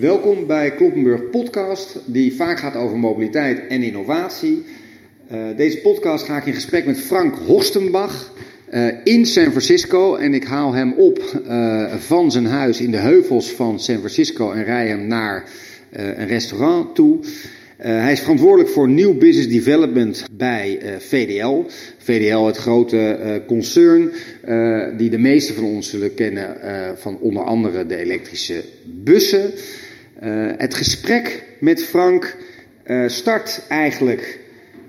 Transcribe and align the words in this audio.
Welkom 0.00 0.46
bij 0.46 0.74
Kloppenburg 0.74 1.30
Podcast, 1.30 1.98
die 2.06 2.34
vaak 2.34 2.58
gaat 2.58 2.76
over 2.76 2.98
mobiliteit 2.98 3.66
en 3.66 3.82
innovatie. 3.82 4.64
Uh, 5.32 5.38
deze 5.56 5.78
podcast 5.78 6.24
ga 6.24 6.36
ik 6.36 6.46
in 6.46 6.54
gesprek 6.54 6.86
met 6.86 6.98
Frank 6.98 7.34
Horstenbach 7.46 8.32
uh, 8.70 8.86
in 9.04 9.26
San 9.26 9.50
Francisco. 9.50 10.14
En 10.14 10.34
ik 10.34 10.44
haal 10.44 10.72
hem 10.72 10.92
op 10.92 11.40
uh, 11.46 11.94
van 11.94 12.30
zijn 12.30 12.46
huis 12.46 12.80
in 12.80 12.90
de 12.90 12.96
heuvels 12.96 13.50
van 13.50 13.80
San 13.80 13.98
Francisco 13.98 14.52
en 14.52 14.64
rij 14.64 14.88
hem 14.88 15.06
naar 15.06 15.44
een 15.90 16.26
restaurant 16.26 16.94
toe. 16.94 17.18
hij 17.76 18.12
is 18.12 18.20
verantwoordelijk 18.20 18.70
voor 18.70 18.88
nieuw 18.88 19.18
business 19.18 19.48
development 19.48 20.24
bij 20.32 20.80
VDL. 20.98 21.64
VDL, 21.98 22.44
het 22.44 22.56
grote 22.56 23.42
concern 23.46 24.10
die 24.96 25.10
de 25.10 25.18
meeste 25.18 25.54
van 25.54 25.64
ons 25.64 25.90
zullen 25.90 26.14
kennen 26.14 26.56
van 26.98 27.18
onder 27.20 27.42
andere 27.42 27.86
de 27.86 27.96
elektrische 27.96 28.64
bussen. 28.84 29.52
Uh, 30.24 30.50
het 30.56 30.74
gesprek 30.74 31.44
met 31.58 31.84
Frank 31.84 32.36
uh, 32.86 33.08
start 33.08 33.62
eigenlijk 33.68 34.38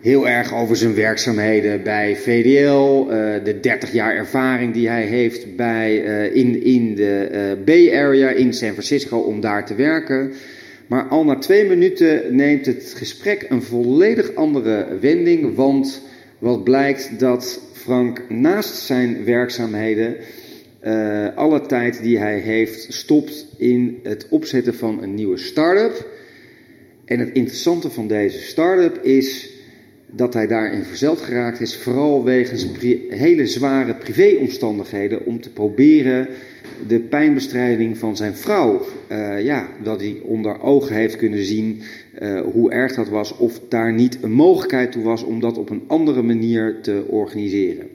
heel 0.01 0.27
erg 0.27 0.53
over 0.53 0.75
zijn 0.75 0.95
werkzaamheden 0.95 1.83
bij 1.83 2.15
VDL, 2.15 3.09
eh, 3.09 3.43
de 3.43 3.59
30 3.61 3.91
jaar 3.91 4.15
ervaring 4.15 4.73
die 4.73 4.87
hij 4.87 5.03
heeft 5.03 5.55
bij, 5.55 5.95
in, 6.33 6.63
in 6.63 6.95
de 6.95 7.57
Bay 7.65 7.95
Area 7.95 8.29
in 8.29 8.53
San 8.53 8.71
Francisco 8.71 9.17
om 9.17 9.41
daar 9.41 9.65
te 9.65 9.75
werken. 9.75 10.33
Maar 10.87 11.03
al 11.03 11.25
na 11.25 11.35
twee 11.35 11.65
minuten 11.65 12.35
neemt 12.35 12.65
het 12.65 12.93
gesprek 12.97 13.45
een 13.49 13.63
volledig 13.63 14.35
andere 14.35 14.85
wending, 15.01 15.55
want 15.55 16.01
wat 16.37 16.63
blijkt 16.63 17.19
dat 17.19 17.61
Frank 17.73 18.29
naast 18.29 18.75
zijn 18.75 19.25
werkzaamheden 19.25 20.15
uh, 20.83 21.35
alle 21.35 21.61
tijd 21.61 22.01
die 22.01 22.17
hij 22.17 22.39
heeft 22.39 22.93
stopt 22.93 23.45
in 23.57 23.99
het 24.03 24.27
opzetten 24.29 24.75
van 24.75 25.03
een 25.03 25.13
nieuwe 25.13 25.37
start-up. 25.37 26.07
En 27.05 27.19
het 27.19 27.29
interessante 27.33 27.89
van 27.89 28.07
deze 28.07 28.39
start-up 28.39 29.03
is 29.03 29.49
dat 30.11 30.33
hij 30.33 30.47
daarin 30.47 30.83
verzeld 30.83 31.21
geraakt 31.21 31.59
is, 31.59 31.77
vooral 31.77 32.23
wegens 32.23 32.67
hele 33.09 33.47
zware 33.47 33.95
privéomstandigheden 33.95 35.25
om 35.25 35.41
te 35.41 35.49
proberen 35.49 36.27
de 36.87 36.99
pijnbestrijding 36.99 37.97
van 37.97 38.17
zijn 38.17 38.35
vrouw, 38.35 38.85
uh, 39.11 39.43
ja, 39.43 39.67
dat 39.83 39.99
hij 39.99 40.19
onder 40.23 40.61
ogen 40.61 40.95
heeft 40.95 41.15
kunnen 41.15 41.43
zien 41.43 41.81
uh, 42.21 42.41
hoe 42.41 42.71
erg 42.71 42.95
dat 42.95 43.09
was, 43.09 43.37
of 43.37 43.61
daar 43.69 43.93
niet 43.93 44.17
een 44.21 44.31
mogelijkheid 44.31 44.91
toe 44.91 45.03
was 45.03 45.23
om 45.23 45.39
dat 45.39 45.57
op 45.57 45.69
een 45.69 45.83
andere 45.87 46.21
manier 46.21 46.81
te 46.81 47.03
organiseren. 47.07 47.87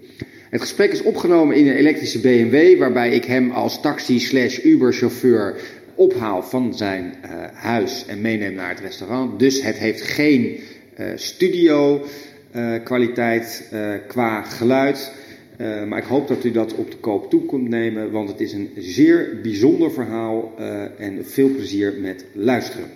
Het 0.55 0.63
gesprek 0.63 0.93
is 0.93 1.03
opgenomen 1.03 1.57
in 1.57 1.67
een 1.67 1.77
elektrische 1.77 2.21
BMW, 2.21 2.79
waarbij 2.79 3.11
ik 3.11 3.25
hem 3.25 3.51
als 3.51 3.81
taxi 3.81 4.21
slash 4.21 4.65
Uber 4.65 4.93
chauffeur 4.93 5.61
ophaal 5.95 6.43
van 6.43 6.75
zijn 6.75 7.15
uh, 7.25 7.31
huis 7.55 8.07
en 8.07 8.21
meeneem 8.21 8.55
naar 8.55 8.69
het 8.69 8.81
restaurant. 8.81 9.39
Dus 9.39 9.63
het 9.63 9.77
heeft 9.77 10.03
geen 10.03 10.61
uh, 10.99 11.07
studio 11.15 12.05
uh, 12.57 12.75
kwaliteit 12.85 13.73
qua 14.07 14.43
geluid. 14.43 15.13
maar 15.89 15.99
ik 15.99 16.05
hoop 16.05 16.29
dat 16.29 16.45
u 16.45 16.51
dat 16.51 16.75
op 16.75 16.91
de 16.91 16.97
koop 16.97 17.31
toe 17.31 17.47
kunt 17.47 17.69
nemen, 17.69 18.11
want 18.11 18.29
het 18.29 18.41
is 18.41 18.53
een 18.53 18.71
zeer 18.77 19.39
bijzonder 19.43 19.93
verhaal 19.93 20.55
en 20.99 21.27
veel 21.27 21.49
plezier 21.49 21.95
met 22.01 22.25
luisteren. 22.33 22.89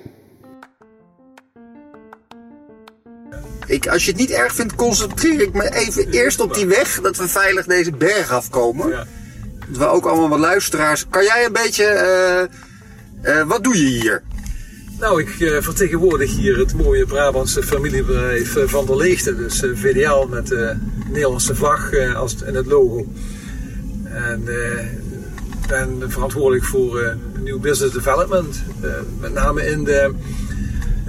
Ik, 3.68 3.86
als 3.86 4.04
je 4.04 4.10
het 4.10 4.20
niet 4.20 4.30
erg 4.30 4.54
vindt, 4.54 4.74
concentreer 4.74 5.40
ik 5.40 5.52
me 5.52 5.74
even 5.74 6.10
eerst 6.10 6.40
op 6.40 6.54
die 6.54 6.66
weg. 6.66 7.00
Dat 7.00 7.16
we 7.16 7.28
veilig 7.28 7.66
deze 7.66 7.92
berg 7.92 8.30
afkomen. 8.30 8.88
Ja. 8.88 9.06
Dat 9.68 9.78
we 9.78 9.86
ook 9.86 10.06
allemaal 10.06 10.28
wat 10.28 10.38
luisteraars. 10.38 11.06
Kan 11.10 11.24
jij 11.24 11.44
een 11.44 11.52
beetje. 11.52 11.84
Uh, 13.24 13.34
uh, 13.34 13.48
wat 13.48 13.64
doe 13.64 13.76
je 13.76 13.88
hier? 13.88 14.22
Nou, 14.98 15.20
ik 15.20 15.40
uh, 15.40 15.60
vertegenwoordig 15.60 16.36
hier 16.36 16.58
het 16.58 16.74
mooie 16.74 17.06
Brabantse 17.06 17.62
familiebedrijf 17.62 18.56
Van 18.64 18.86
der 18.86 18.96
Leegte. 18.96 19.36
Dus 19.36 19.62
VDL 19.74 20.26
met 20.26 20.46
de 20.46 20.76
Nederlandse 21.08 21.54
vlag 21.54 21.90
als 22.14 22.42
in 22.42 22.54
het 22.54 22.66
logo. 22.66 23.06
En 24.04 24.42
ik 25.62 25.68
ben 25.68 26.10
verantwoordelijk 26.10 26.64
voor 26.64 27.16
nieuw 27.40 27.58
business 27.58 27.94
development. 27.94 28.62
met 29.20 29.32
name 29.32 29.66
in 29.66 29.84
de 29.84 30.14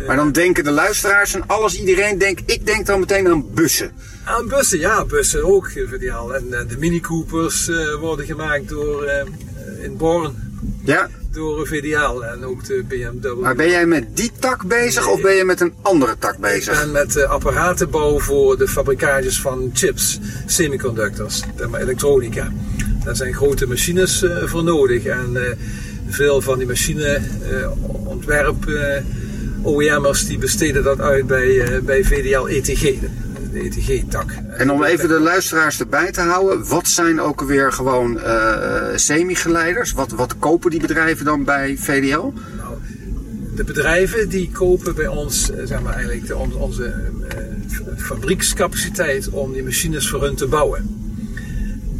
maar 0.07 0.15
dan 0.15 0.31
denken 0.31 0.63
de 0.63 0.71
luisteraars 0.71 1.33
en 1.33 1.43
alles, 1.47 1.79
iedereen 1.79 2.17
denkt, 2.17 2.41
ik 2.45 2.65
denk 2.65 2.85
dan 2.85 2.99
meteen 2.99 3.27
aan 3.27 3.53
bussen. 3.53 3.91
Aan 4.23 4.47
bussen, 4.47 4.79
ja, 4.79 5.05
bussen 5.05 5.43
ook. 5.43 5.67
En 5.67 6.45
uh, 6.49 6.59
de 6.67 6.75
Mini 6.77 6.99
Coopers 6.99 7.67
uh, 7.67 7.95
worden 7.95 8.25
gemaakt 8.25 8.69
door, 8.69 9.03
uh, 9.03 9.21
in 9.83 9.97
Born. 9.97 10.47
Ja. 10.83 11.09
Door 11.31 11.67
VDL 11.67 12.23
en 12.23 12.45
ook 12.45 12.65
de 12.65 12.83
BMW. 12.87 13.39
Maar 13.39 13.55
ben 13.55 13.69
jij 13.69 13.85
met 13.85 14.17
die 14.17 14.31
tak 14.39 14.67
bezig 14.67 15.07
of 15.07 15.21
ben 15.21 15.35
je 15.35 15.43
met 15.43 15.61
een 15.61 15.73
andere 15.81 16.15
tak 16.19 16.37
bezig? 16.37 16.73
Ik 16.73 16.79
ben 16.79 16.91
met 16.91 17.25
apparatenbouw 17.25 18.19
voor 18.19 18.57
de 18.57 18.67
fabrikages 18.67 19.41
van 19.41 19.69
chips, 19.73 20.19
semiconductors, 20.45 21.43
elektronica. 21.73 22.51
Daar 23.03 23.15
zijn 23.15 23.33
grote 23.33 23.67
machines 23.67 24.25
voor 24.45 24.63
nodig 24.63 25.05
en 25.05 25.57
veel 26.07 26.41
van 26.41 26.57
die 26.57 26.67
machineontwerp 26.67 28.65
OEM'ers 29.63 30.25
die 30.25 30.37
besteden 30.37 30.83
dat 30.83 30.99
uit 30.99 31.27
bij, 31.27 31.47
uh, 31.47 31.79
bij 31.79 32.03
VDL 32.03 32.47
ETG, 32.47 32.81
de 33.51 33.59
ETG-tak. 33.59 34.31
En 34.49 34.71
om 34.71 34.83
even 34.83 35.09
de 35.09 35.19
luisteraars 35.19 35.79
erbij 35.79 36.11
te 36.11 36.21
houden, 36.21 36.67
wat 36.67 36.87
zijn 36.87 37.21
ook 37.21 37.41
weer 37.41 37.71
gewoon 37.71 38.17
uh, 38.17 38.83
semi-geleiders? 38.95 39.91
Wat, 39.91 40.11
wat 40.11 40.37
kopen 40.39 40.71
die 40.71 40.79
bedrijven 40.79 41.25
dan 41.25 41.43
bij 41.43 41.77
VDL? 41.77 42.33
Nou, 42.57 42.75
de 43.55 43.63
bedrijven 43.63 44.29
die 44.29 44.49
kopen 44.51 44.95
bij 44.95 45.07
ons 45.07 45.51
zeg 45.63 45.81
maar 45.81 45.93
eigenlijk 45.93 46.27
de, 46.27 46.35
onze 46.35 46.93
uh, 47.21 47.97
fabriekscapaciteit 47.97 49.29
om 49.29 49.53
die 49.53 49.63
machines 49.63 50.09
voor 50.09 50.23
hun 50.23 50.35
te 50.35 50.47
bouwen. 50.47 51.07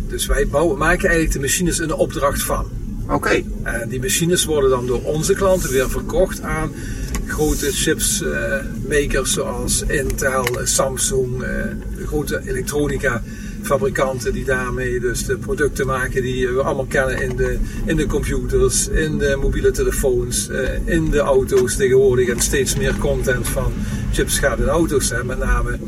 Dus 0.08 0.26
wij 0.26 0.48
bouwen, 0.48 0.78
maken 0.78 1.04
eigenlijk 1.04 1.34
de 1.34 1.40
machines 1.40 1.80
in 1.80 1.94
opdracht 1.94 2.44
van. 2.44 2.70
Oké. 3.10 3.44
En 3.64 3.90
die 3.90 4.00
machines 4.00 4.46
worden 4.46 4.70
dan 4.70 4.86
door 4.86 5.04
onze 5.04 5.34
klanten 5.34 5.72
weer 5.72 5.90
verkocht 5.90 6.42
aan 6.42 6.72
grote 7.30 7.72
chipsmakers 7.72 9.34
zoals 9.34 9.84
Intel, 9.88 10.60
Samsung, 10.64 11.44
eh, 11.44 11.50
grote 12.06 12.42
elektronica 12.46 13.22
fabrikanten 13.62 14.34
die 14.34 14.46
daarmee 14.46 15.00
dus 15.00 15.26
de 15.26 15.38
producten 15.38 15.86
maken 15.86 16.22
die 16.22 16.48
we 16.48 16.62
allemaal 16.62 16.86
kennen 16.86 17.22
in 17.22 17.36
de, 17.36 17.58
in 17.86 17.96
de 17.96 18.06
computers, 18.06 18.88
in 18.88 19.18
de 19.18 19.38
mobiele 19.42 19.72
telefoons, 19.72 20.50
eh, 20.50 20.88
in 20.88 21.10
de 21.10 21.20
auto's 21.20 21.76
tegenwoordig 21.76 22.28
en 22.28 22.40
steeds 22.40 22.76
meer 22.76 22.98
content 22.98 23.48
van 23.48 23.74
chips 24.12 24.40
gaat 24.40 24.60
in 24.60 24.68
auto's. 24.68 25.10
Hè, 25.10 25.24
met 25.24 25.38
name 25.38 25.80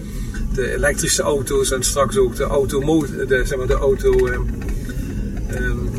de 0.54 0.74
elektrische 0.74 1.22
auto's 1.22 1.72
en 1.72 1.84
straks 1.84 2.18
ook 2.18 2.36
de 2.36 2.44
auto, 2.44 3.06
de, 3.28 3.42
zeg 3.46 3.58
maar 3.58 3.68
de 3.68 3.74
auto, 3.74 4.28
um, 4.28 5.90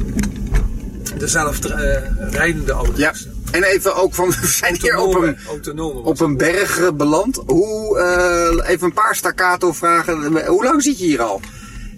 de 1.18 1.26
zelfrijdende 1.26 2.72
auto's. 2.72 3.31
En 3.52 3.62
even 3.62 3.94
ook 3.94 4.14
van, 4.14 4.30
we 4.30 4.46
zijn 4.46 4.76
hier 4.80 4.96
op 4.96 5.14
een, 5.14 5.36
op 6.04 6.20
een 6.20 6.36
berg 6.36 6.96
beland. 6.96 7.42
Hoe, 7.46 7.98
uh, 8.58 8.68
even 8.70 8.86
een 8.86 8.92
paar 8.92 9.16
staccato 9.16 9.72
vragen. 9.72 10.46
Hoe 10.46 10.64
lang 10.64 10.82
zit 10.82 10.98
je 10.98 11.04
hier 11.04 11.22
al? 11.22 11.40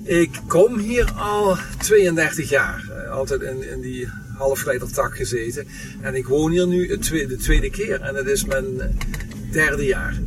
Ik 0.05 0.31
kom 0.47 0.79
hier 0.79 1.13
al 1.17 1.57
32 1.79 2.49
jaar. 2.49 2.85
Eh, 2.91 3.11
altijd 3.11 3.41
in, 3.41 3.71
in 3.71 3.81
die 3.81 4.09
halfgeleidertak 4.39 5.17
gezeten. 5.17 5.67
En 6.01 6.15
ik 6.15 6.27
woon 6.27 6.51
hier 6.51 6.67
nu 6.67 6.87
de 6.87 7.37
tweede 7.37 7.71
keer. 7.71 8.01
En 8.01 8.15
het 8.15 8.27
is 8.27 8.45
mijn 8.45 8.99
derde 9.51 9.85
jaar. 9.85 10.19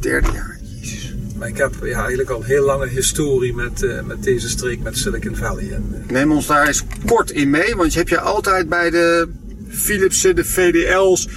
Derde 0.00 0.32
jaar, 0.32 0.58
jezus. 0.62 1.14
Maar 1.36 1.48
ik 1.48 1.56
heb 1.56 1.74
ja, 1.82 1.98
eigenlijk 1.98 2.30
al 2.30 2.42
heel 2.42 2.64
lange 2.64 2.86
historie 2.86 3.54
met, 3.54 3.82
uh, 3.82 4.02
met 4.02 4.22
deze 4.22 4.48
streek, 4.48 4.82
met 4.82 4.98
Silicon 4.98 5.36
Valley. 5.36 5.72
En, 5.72 6.04
Neem 6.08 6.32
ons 6.32 6.46
daar 6.46 6.66
eens 6.66 6.82
kort 7.06 7.30
in 7.30 7.50
mee. 7.50 7.76
Want 7.76 7.94
heb 7.94 8.08
je 8.08 8.20
altijd 8.20 8.68
bij 8.68 8.90
de 8.90 9.28
Philipsen, 9.74 10.36
de 10.36 10.44
VDL's. 10.44 11.28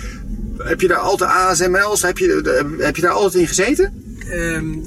Heb 0.57 0.81
je 0.81 0.87
daar 0.87 0.97
altijd 0.97 1.29
ASML's? 1.29 2.01
Heb 2.01 2.17
je, 2.17 2.75
heb 2.79 2.95
je 2.95 3.01
daar 3.01 3.11
altijd 3.11 3.41
in 3.41 3.47
gezeten? 3.47 4.05
Um, 4.31 4.83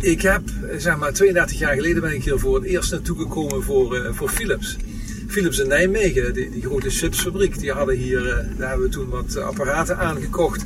ik 0.00 0.22
heb, 0.22 0.42
zeg 0.78 0.96
maar, 0.98 1.12
32 1.12 1.58
jaar 1.58 1.74
geleden 1.74 2.02
ben 2.02 2.14
ik 2.14 2.24
hier 2.24 2.38
voor 2.38 2.54
het 2.54 2.64
eerst 2.64 2.90
naartoe 2.90 3.18
gekomen 3.18 3.62
voor, 3.62 3.96
uh, 3.96 4.08
voor 4.12 4.28
Philips. 4.28 4.76
Philips 5.28 5.58
in 5.58 5.68
Nijmegen, 5.68 6.34
die, 6.34 6.62
grote 6.62 6.90
chipsfabriek, 6.90 7.58
die 7.58 7.72
hadden 7.72 7.96
hier, 7.96 8.26
uh, 8.26 8.58
daar 8.58 8.68
hebben 8.68 8.86
we 8.86 8.92
toen 8.92 9.08
wat 9.08 9.36
apparaten 9.36 9.98
aangekocht. 9.98 10.64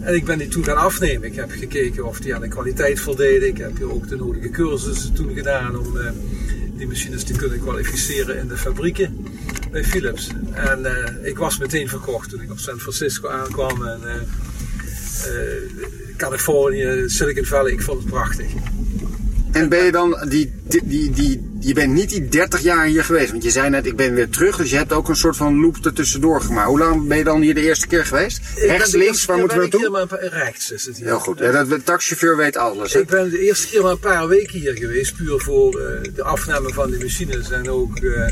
En 0.00 0.14
ik 0.14 0.24
ben 0.24 0.38
die 0.38 0.48
toen 0.48 0.64
gaan 0.64 0.76
afnemen. 0.76 1.28
Ik 1.28 1.34
heb 1.34 1.50
gekeken 1.50 2.06
of 2.06 2.20
die 2.20 2.34
aan 2.34 2.40
de 2.40 2.48
kwaliteit 2.48 3.00
voldeden. 3.00 3.48
Ik 3.48 3.58
heb 3.58 3.76
hier 3.76 3.92
ook 3.92 4.08
de 4.08 4.16
nodige 4.16 4.50
cursussen 4.50 5.14
toen 5.14 5.34
gedaan 5.34 5.78
om 5.78 5.96
die 6.80 6.88
machines 6.88 7.24
te 7.24 7.32
kunnen 7.32 7.60
kwalificeren 7.60 8.38
in 8.38 8.48
de 8.48 8.56
fabrieken 8.56 9.26
bij 9.70 9.84
Philips. 9.84 10.30
En 10.52 10.80
uh, 10.80 11.28
ik 11.28 11.38
was 11.38 11.58
meteen 11.58 11.88
verkocht 11.88 12.30
toen 12.30 12.40
ik 12.40 12.50
op 12.50 12.58
San 12.58 12.78
Francisco 12.78 13.28
aankwam. 13.28 13.86
En 13.86 14.00
uh, 14.04 14.14
uh, 14.14 14.22
Californië, 16.16 17.04
Silicon 17.06 17.44
Valley, 17.44 17.72
ik 17.72 17.82
vond 17.82 17.98
het 17.98 18.10
prachtig. 18.10 18.46
En 19.52 19.68
ben 19.68 19.84
je 19.84 19.92
dan 19.92 20.26
die, 20.28 20.52
die, 20.84 21.10
die 21.10 21.49
je 21.60 21.74
bent 21.74 21.92
niet 21.92 22.08
die 22.08 22.28
30 22.28 22.60
jaar 22.60 22.86
hier 22.86 23.04
geweest. 23.04 23.30
Want 23.30 23.42
je 23.42 23.50
zei 23.50 23.70
net, 23.70 23.86
ik 23.86 23.96
ben 23.96 24.14
weer 24.14 24.28
terug. 24.28 24.56
Dus 24.56 24.70
je 24.70 24.76
hebt 24.76 24.92
ook 24.92 25.08
een 25.08 25.16
soort 25.16 25.36
van 25.36 25.60
loop 25.60 25.76
ertussendoor 25.82 26.40
gemaakt. 26.40 26.68
Hoe 26.68 26.78
lang 26.78 27.08
ben 27.08 27.18
je 27.18 27.24
dan 27.24 27.40
hier 27.40 27.54
de 27.54 27.60
eerste 27.60 27.86
keer 27.86 28.06
geweest? 28.06 28.40
Rechts, 28.56 28.92
links, 28.92 29.24
waar 29.24 29.38
moeten 29.38 29.58
we 29.58 29.68
naartoe? 29.68 29.90
Maar 29.90 30.06
rechts 30.20 30.70
is 30.70 30.86
het 30.86 30.96
hier. 30.96 31.06
Heel 31.06 31.18
goed. 31.18 31.38
Ja, 31.38 31.50
dat, 31.50 31.68
de 31.68 31.82
taxichauffeur 31.82 32.36
weet 32.36 32.56
alles. 32.56 32.94
Ik 32.94 33.06
ben 33.06 33.30
de 33.30 33.38
eerste 33.38 33.68
keer 33.68 33.82
maar 33.82 33.90
een 33.90 33.98
paar 33.98 34.28
weken 34.28 34.58
hier 34.58 34.76
geweest. 34.76 35.16
Puur 35.16 35.40
voor 35.40 35.80
uh, 35.80 36.14
de 36.14 36.22
afname 36.22 36.72
van 36.72 36.90
de 36.90 36.98
machines. 36.98 37.50
En 37.50 37.70
ook 37.70 38.00
uh, 38.00 38.26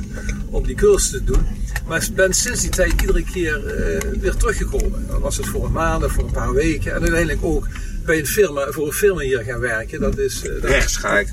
om 0.50 0.66
die 0.66 0.76
cursus 0.76 1.10
te 1.10 1.24
doen. 1.24 1.46
Maar 1.86 2.02
ik 2.02 2.14
ben 2.14 2.32
sinds 2.32 2.60
die 2.60 2.70
tijd 2.70 3.00
iedere 3.00 3.24
keer 3.32 3.62
uh, 3.64 4.20
weer 4.20 4.34
teruggekomen. 4.36 5.06
Dan 5.08 5.20
was 5.20 5.36
het 5.36 5.46
voor 5.46 5.64
een 5.64 5.72
maand 5.72 6.04
of 6.04 6.12
voor 6.12 6.24
een 6.24 6.32
paar 6.32 6.52
weken. 6.52 6.94
En 6.94 7.00
uiteindelijk 7.00 7.44
ook 7.44 7.66
bij 8.04 8.18
een 8.18 8.26
firma, 8.26 8.70
voor 8.70 8.86
een 8.86 8.92
firma 8.92 9.20
hier 9.20 9.42
gaan 9.42 9.60
werken. 9.60 10.00
Dat 10.00 10.18
is, 10.18 10.40
dat 10.42 10.70
Rechts 10.70 10.96
ga 10.96 11.18
ik. 11.18 11.28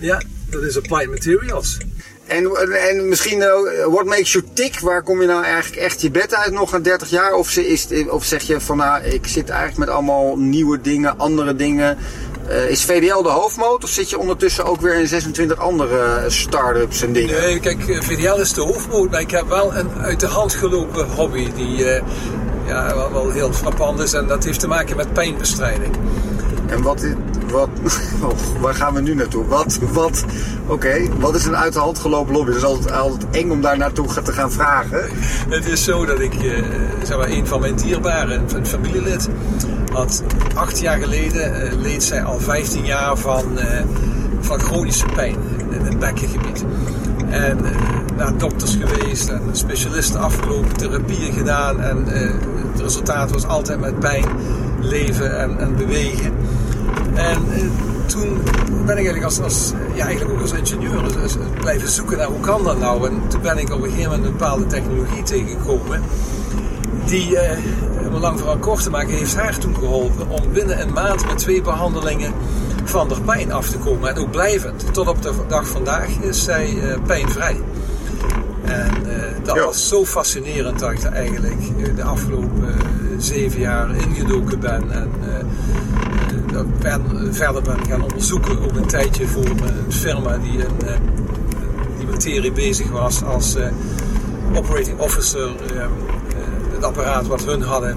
Ja, 0.00 0.22
dat 0.50 0.62
is 0.62 0.76
Applied 0.76 1.10
Materials. 1.10 1.78
En, 2.26 2.50
en 2.90 3.08
misschien, 3.08 3.38
uh, 3.38 3.86
what 3.88 4.04
makes 4.04 4.32
you 4.32 4.44
tick? 4.52 4.80
Waar 4.80 5.02
kom 5.02 5.20
je 5.20 5.26
nou 5.26 5.44
eigenlijk 5.44 5.82
echt 5.82 6.00
je 6.00 6.10
bed 6.10 6.34
uit 6.34 6.52
nog 6.52 6.72
na 6.72 6.78
30 6.78 7.10
jaar? 7.10 7.34
Of, 7.34 7.56
is, 7.56 7.88
of 8.08 8.24
zeg 8.24 8.42
je 8.42 8.60
van, 8.60 8.76
nou, 8.76 9.04
ik 9.04 9.26
zit 9.26 9.48
eigenlijk 9.48 9.78
met 9.78 9.88
allemaal 9.88 10.36
nieuwe 10.36 10.80
dingen, 10.80 11.18
andere 11.18 11.56
dingen. 11.56 11.98
Uh, 12.48 12.70
is 12.70 12.84
VDL 12.84 13.22
de 13.22 13.28
hoofdmoot 13.28 13.84
of 13.84 13.90
zit 13.90 14.10
je 14.10 14.18
ondertussen 14.18 14.64
ook 14.64 14.80
weer 14.80 14.94
in 14.94 15.06
26 15.06 15.58
andere 15.58 16.24
start-ups 16.26 17.02
en 17.02 17.12
dingen? 17.12 17.40
Nee, 17.40 17.60
kijk, 17.60 17.80
VDL 17.82 18.40
is 18.40 18.52
de 18.52 18.60
hoofdmoot, 18.60 19.10
maar 19.10 19.20
ik 19.20 19.30
heb 19.30 19.48
wel 19.48 19.74
een 19.74 19.88
uit 20.00 20.20
de 20.20 20.26
hand 20.26 20.54
gelopen 20.54 21.06
hobby 21.06 21.52
die 21.56 21.78
uh, 21.78 22.02
ja, 22.66 22.94
wel, 22.94 23.12
wel, 23.12 23.30
heel 23.30 23.52
frappant 23.52 24.00
is 24.00 24.12
en 24.12 24.26
dat 24.26 24.44
heeft 24.44 24.60
te 24.60 24.66
maken 24.66 24.96
met 24.96 25.12
pijnbestrijding. 25.12 25.96
En 26.66 26.82
wat, 26.82 27.06
wat, 27.54 27.68
oh, 28.28 28.60
waar 28.60 28.74
gaan 28.74 28.94
we 28.94 29.00
nu 29.00 29.14
naartoe? 29.14 29.46
Wat, 29.46 29.78
wat, 29.92 30.24
oké, 30.66 31.08
wat 31.18 31.34
is 31.34 31.44
een 31.44 31.56
uit 31.56 31.72
de 31.72 31.78
hand 31.78 31.98
gelopen 31.98 32.32
lobby? 32.32 32.50
Het 32.50 32.58
is 32.58 32.64
altijd, 32.64 32.94
altijd 32.94 33.26
eng 33.30 33.50
om 33.50 33.60
daar 33.60 33.78
naartoe 33.78 34.22
te 34.22 34.32
gaan 34.32 34.52
vragen. 34.52 35.02
Het 35.48 35.66
is 35.66 35.84
zo 35.84 36.04
dat 36.06 36.20
ik, 36.20 36.42
uh, 36.42 36.64
zeg 37.02 37.16
maar, 37.16 37.28
een 37.28 37.46
van 37.46 37.60
mijn 37.60 37.76
dierbaren, 37.76 38.44
een 38.54 38.66
familielid, 38.66 39.28
had 39.92 40.22
acht 40.54 40.80
jaar 40.80 40.98
geleden, 40.98 41.66
uh, 41.66 41.80
leed 41.80 42.02
zij 42.02 42.22
al 42.22 42.40
15 42.40 42.84
jaar 42.84 43.16
van, 43.16 43.44
uh, 43.58 43.80
van 44.40 44.60
chronische 44.60 45.06
pijn 45.14 45.36
in 45.70 45.80
het 45.80 45.98
bekkengebied. 45.98 46.64
En 47.30 47.58
naar 48.16 48.38
dokters 48.38 48.78
geweest 48.80 49.28
en 49.28 49.42
specialisten 49.52 50.20
afgelopen, 50.20 50.76
therapieën 50.76 51.32
gedaan 51.32 51.80
en 51.80 52.04
het 52.72 52.80
resultaat 52.80 53.30
was 53.30 53.46
altijd 53.46 53.80
met 53.80 53.98
pijn 53.98 54.24
leven 54.80 55.38
en, 55.38 55.58
en 55.58 55.76
bewegen. 55.76 56.32
En 57.14 57.44
uh, 57.48 57.64
toen 58.06 58.42
ben 58.86 58.98
ik 58.98 59.04
eigenlijk, 59.04 59.24
als, 59.24 59.40
als, 59.40 59.72
ja, 59.94 60.06
eigenlijk 60.06 60.34
ook 60.34 60.40
als 60.40 60.52
ingenieur 60.52 61.02
dus, 61.02 61.12
dus 61.12 61.36
blijven 61.60 61.88
zoeken 61.88 62.18
naar 62.18 62.26
hoe 62.26 62.40
kan 62.40 62.64
dat 62.64 62.78
nou. 62.78 63.08
En 63.08 63.22
toen 63.28 63.40
ben 63.40 63.58
ik 63.58 63.72
op 63.72 63.82
een 63.82 63.90
gegeven 63.90 64.10
moment 64.10 64.24
een 64.24 64.32
bepaalde 64.32 64.66
technologie 64.66 65.22
tegengekomen. 65.22 66.02
Die, 67.06 67.30
uh, 67.30 67.40
om 68.06 68.14
een 68.14 68.20
lang 68.20 68.38
verhaal 68.38 68.58
kort 68.58 68.82
te 68.82 68.90
maken, 68.90 69.14
heeft 69.14 69.36
haar 69.36 69.58
toen 69.58 69.74
geholpen 69.74 70.28
om 70.28 70.52
binnen 70.52 70.80
een 70.80 70.92
maand 70.92 71.26
met 71.26 71.38
twee 71.38 71.62
behandelingen 71.62 72.32
van 72.84 73.08
de 73.08 73.20
pijn 73.20 73.52
af 73.52 73.68
te 73.68 73.78
komen. 73.78 74.08
En 74.08 74.16
ook 74.16 74.30
blijvend. 74.30 74.92
Tot 74.92 75.08
op 75.08 75.22
de 75.22 75.32
dag 75.48 75.66
vandaag 75.66 76.08
is 76.20 76.44
zij 76.44 76.74
uh, 76.74 76.96
pijnvrij. 77.06 77.60
En 78.64 78.90
dat 79.42 79.56
ja. 79.56 79.64
was 79.64 79.88
zo 79.88 80.04
fascinerend 80.04 80.78
dat 80.78 80.90
ik 80.90 81.02
er 81.02 81.12
eigenlijk 81.12 81.96
de 81.96 82.02
afgelopen 82.02 82.74
zeven 83.18 83.60
jaar 83.60 83.90
ingedoken 83.96 84.60
ben. 84.60 84.90
En 84.90 85.10
ben, 86.78 87.34
verder 87.34 87.62
ben 87.62 87.86
gaan 87.86 88.02
onderzoeken. 88.02 88.62
Ook 88.62 88.76
een 88.76 88.86
tijdje 88.86 89.26
voor 89.26 89.44
een 89.44 89.92
firma 89.92 90.38
die 90.38 90.58
in 90.58 90.76
die 91.98 92.06
materie 92.06 92.52
bezig 92.52 92.90
was 92.90 93.22
als 93.22 93.56
operating 94.54 94.98
officer. 94.98 95.50
het 96.72 96.84
apparaat 96.84 97.26
wat 97.26 97.44
hun 97.44 97.62
hadden 97.62 97.96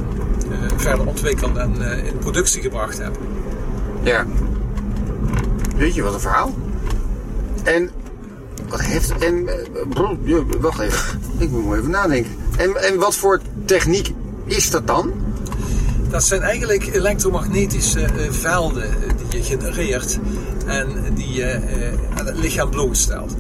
verder 0.78 1.08
ontwikkeld 1.08 1.58
en 1.58 1.82
in 2.06 2.18
productie 2.18 2.62
gebracht 2.62 2.98
hebben. 2.98 3.22
Ja. 4.04 4.26
Weet 5.76 5.96
je 5.96 6.02
wat 6.02 6.14
een 6.14 6.20
verhaal? 6.20 6.54
En 7.64 7.90
wat 8.70 8.82
heeft. 8.82 9.18
En. 9.18 9.50
Wacht 10.60 10.80
even. 10.80 11.20
Ik 11.38 11.50
moet 11.50 11.78
even 11.78 11.90
nadenken. 11.90 12.32
En, 12.58 12.84
en 12.84 13.00
wat 13.00 13.16
voor 13.16 13.40
techniek 13.66 14.14
is 14.46 14.70
dat 14.72 14.88
dan? 14.88 15.14
Dat 16.10 16.24
zijn 16.24 16.42
eigenlijk 16.42 16.88
elektromagnetische 16.88 18.00
uh, 18.00 18.32
velden 18.32 18.90
die 19.18 19.40
je 19.40 19.44
genereert 19.44 20.20
en 20.66 21.14
die 21.14 21.32
je 21.32 21.60
uh, 21.78 22.18
aan 22.18 22.26
het 22.26 22.38
lichaam 22.38 22.70
blootstelt. 22.70 23.36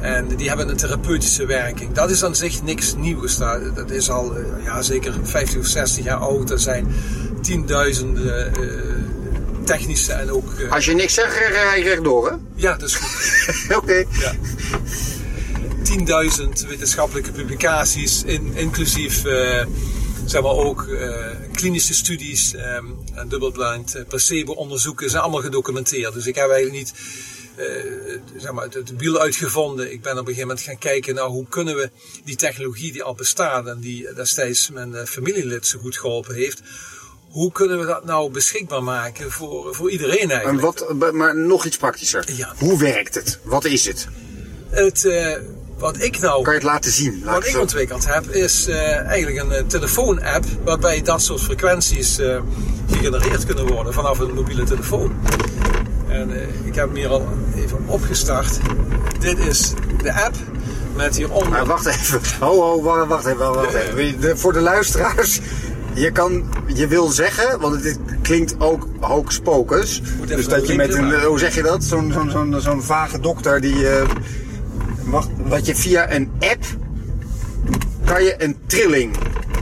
En 0.00 0.36
die 0.36 0.48
hebben 0.48 0.68
een 0.68 0.76
therapeutische 0.76 1.46
werking. 1.46 1.92
Dat 1.92 2.10
is 2.10 2.24
aan 2.24 2.34
zich 2.34 2.62
niks 2.62 2.94
nieuws. 2.94 3.38
Dat 3.74 3.90
is 3.90 4.10
al 4.10 4.38
uh, 4.38 4.44
ja, 4.64 4.82
zeker 4.82 5.14
50 5.22 5.58
of 5.58 5.66
60 5.66 6.04
jaar 6.04 6.18
oud. 6.18 6.50
Er 6.50 6.60
zijn 6.60 6.94
tienduizenden 7.40 8.52
technische 9.64 10.12
en 10.12 10.30
ook... 10.30 10.50
Als 10.70 10.84
je 10.84 10.94
niks 10.94 11.14
zegt, 11.14 11.36
rij 11.36 11.78
je 11.78 11.84
rechtdoor, 11.84 12.30
hè? 12.30 12.36
Ja, 12.54 12.76
dat 12.76 12.88
is 12.88 12.94
goed. 12.94 13.76
Oké. 13.76 13.76
Okay. 13.76 14.06
Ja. 14.10 14.32
10.000 16.64 16.68
wetenschappelijke 16.68 17.32
publicaties, 17.32 18.22
in, 18.24 18.52
inclusief 18.54 19.22
zeg 20.26 20.42
maar 20.42 20.50
ook 20.50 20.82
uh, 20.82 21.26
klinische 21.52 21.94
studies 21.94 22.54
um, 22.54 22.98
en 23.14 23.28
dubbelblind 23.28 23.96
uh, 23.96 24.02
placebo-onderzoeken 24.08 25.10
zijn 25.10 25.22
allemaal 25.22 25.40
gedocumenteerd. 25.40 26.14
Dus 26.14 26.26
ik 26.26 26.34
heb 26.34 26.50
eigenlijk 26.50 26.84
niet 26.84 26.94
uh, 27.56 27.66
zeg 28.36 28.52
maar, 28.52 28.64
het, 28.64 28.74
het 28.74 28.96
wiel 28.96 29.18
uitgevonden. 29.18 29.92
Ik 29.92 30.02
ben 30.02 30.12
op 30.12 30.18
een 30.18 30.24
gegeven 30.24 30.48
moment 30.48 30.66
gaan 30.66 30.78
kijken 30.78 31.14
naar 31.14 31.24
hoe 31.24 31.46
kunnen 31.48 31.76
we 31.76 31.90
die 32.24 32.36
technologie 32.36 32.92
die 32.92 33.02
al 33.02 33.14
bestaat 33.14 33.66
en 33.66 33.80
die 33.80 34.14
destijds 34.14 34.70
mijn 34.70 35.06
familielid 35.06 35.66
zo 35.66 35.78
goed 35.78 35.96
geholpen 35.96 36.34
heeft, 36.34 36.62
hoe 37.34 37.52
kunnen 37.52 37.78
we 37.78 37.86
dat 37.86 38.04
nou 38.04 38.30
beschikbaar 38.30 38.82
maken 38.82 39.30
voor, 39.30 39.74
voor 39.74 39.90
iedereen 39.90 40.30
eigenlijk? 40.30 40.78
En 40.78 40.96
wat, 40.96 41.12
maar 41.12 41.36
nog 41.36 41.64
iets 41.64 41.76
praktischer. 41.76 42.24
Ja. 42.36 42.54
Hoe 42.58 42.78
werkt 42.78 43.14
het? 43.14 43.38
Wat 43.42 43.64
is 43.64 43.86
het? 43.86 44.08
Het, 44.70 45.04
uh, 45.04 45.36
wat 45.78 46.02
ik 46.02 46.20
nou. 46.20 46.42
Kan 46.42 46.52
je 46.52 46.58
het 46.58 46.68
laten 46.68 46.90
zien? 46.90 47.22
Laat 47.24 47.34
wat 47.34 47.46
ik 47.46 47.60
ontwikkeld 47.60 48.06
heb, 48.14 48.30
is 48.30 48.68
uh, 48.68 48.96
eigenlijk 48.96 49.38
een 49.38 49.52
uh, 49.52 49.66
telefoon-app. 49.66 50.44
waarbij 50.64 51.02
dat 51.02 51.22
soort 51.22 51.40
frequenties 51.40 52.20
gegenereerd 52.90 53.46
kunnen 53.46 53.66
worden 53.66 53.92
vanaf 53.92 54.18
een 54.18 54.34
mobiele 54.34 54.64
telefoon. 54.64 55.12
En 56.08 56.30
ik 56.64 56.74
heb 56.74 56.86
hem 56.86 56.96
hier 56.96 57.08
al 57.08 57.28
even 57.56 57.78
opgestart. 57.86 58.58
Dit 59.18 59.38
is 59.38 59.72
de 60.02 60.12
app 60.12 60.34
met 60.96 61.16
hieronder. 61.16 61.50
Maar 61.50 61.66
wacht 61.66 61.86
even. 61.86 62.20
Ho, 62.40 62.60
ho, 62.60 62.82
wacht, 62.82 63.08
wacht 63.08 63.26
even. 63.26 63.54
Wacht 63.54 63.74
even. 63.74 64.20
De, 64.20 64.36
voor 64.36 64.52
de 64.52 64.60
luisteraars. 64.60 65.40
Je 65.94 66.10
kan, 66.10 66.44
je 66.66 66.86
wil 66.86 67.08
zeggen, 67.08 67.60
want 67.60 67.84
het 67.84 67.98
klinkt 68.22 68.54
ook 68.58 68.88
hocus 69.00 69.38
pocus. 69.40 70.02
Dus 70.26 70.48
dat 70.48 70.66
je 70.66 70.74
met 70.74 70.94
een, 70.94 71.22
hoe 71.22 71.38
zeg 71.38 71.54
je 71.54 71.62
dat? 71.62 71.84
Zo'n 71.84 72.12
zo'n 72.12 72.30
zo'n 72.30 72.60
zo'n 72.60 72.82
vage 72.82 73.20
dokter 73.20 73.60
die, 73.60 73.76
uh, 73.76 74.02
wat 75.36 75.66
je 75.66 75.74
via 75.74 76.12
een 76.12 76.30
app 76.38 76.64
kan 78.04 78.24
je 78.24 78.34
een 78.38 78.56
trilling. 78.66 79.16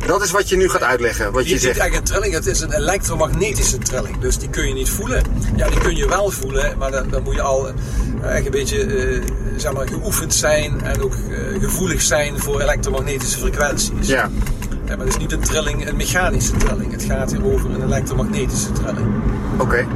Dat 0.06 0.22
is 0.22 0.30
wat 0.30 0.48
je 0.48 0.56
nu 0.56 0.68
gaat 0.68 0.82
uitleggen. 0.82 1.32
Wat 1.32 1.44
je, 1.44 1.54
je 1.54 1.58
zegt. 1.58 1.78
eigenlijk 1.78 2.08
een 2.08 2.14
trilling, 2.14 2.34
het 2.34 2.46
is 2.46 2.60
een 2.60 2.72
elektromagnetische 2.72 3.78
trilling. 3.78 4.18
Dus 4.18 4.38
die 4.38 4.48
kun 4.48 4.68
je 4.68 4.74
niet 4.74 4.90
voelen. 4.90 5.22
Ja, 5.56 5.68
die 5.68 5.80
kun 5.80 5.96
je 5.96 6.08
wel 6.08 6.30
voelen, 6.30 6.78
maar 6.78 6.90
dan, 6.90 7.08
dan 7.10 7.22
moet 7.22 7.34
je 7.34 7.42
al 7.42 7.68
uh, 7.68 8.44
een 8.44 8.50
beetje 8.50 8.84
uh, 8.84 9.22
zeg 9.56 9.72
maar, 9.72 9.88
geoefend 9.88 10.34
zijn 10.34 10.80
en 10.80 11.02
ook 11.02 11.14
uh, 11.14 11.60
gevoelig 11.60 12.02
zijn 12.02 12.38
voor 12.38 12.60
elektromagnetische 12.60 13.38
frequenties. 13.38 14.08
Ja. 14.08 14.30
Ja, 14.84 14.96
maar 14.96 15.06
het 15.06 15.14
is 15.14 15.20
niet 15.20 15.32
een 15.32 15.40
trilling, 15.40 15.88
een 15.88 15.96
mechanische 15.96 16.56
trilling. 16.56 16.92
Het 16.92 17.02
gaat 17.02 17.30
hier 17.30 17.44
over 17.44 17.70
een 17.70 17.82
elektromagnetische 17.82 18.72
trilling. 18.72 19.06
Oké. 19.52 19.62
Okay. 19.62 19.86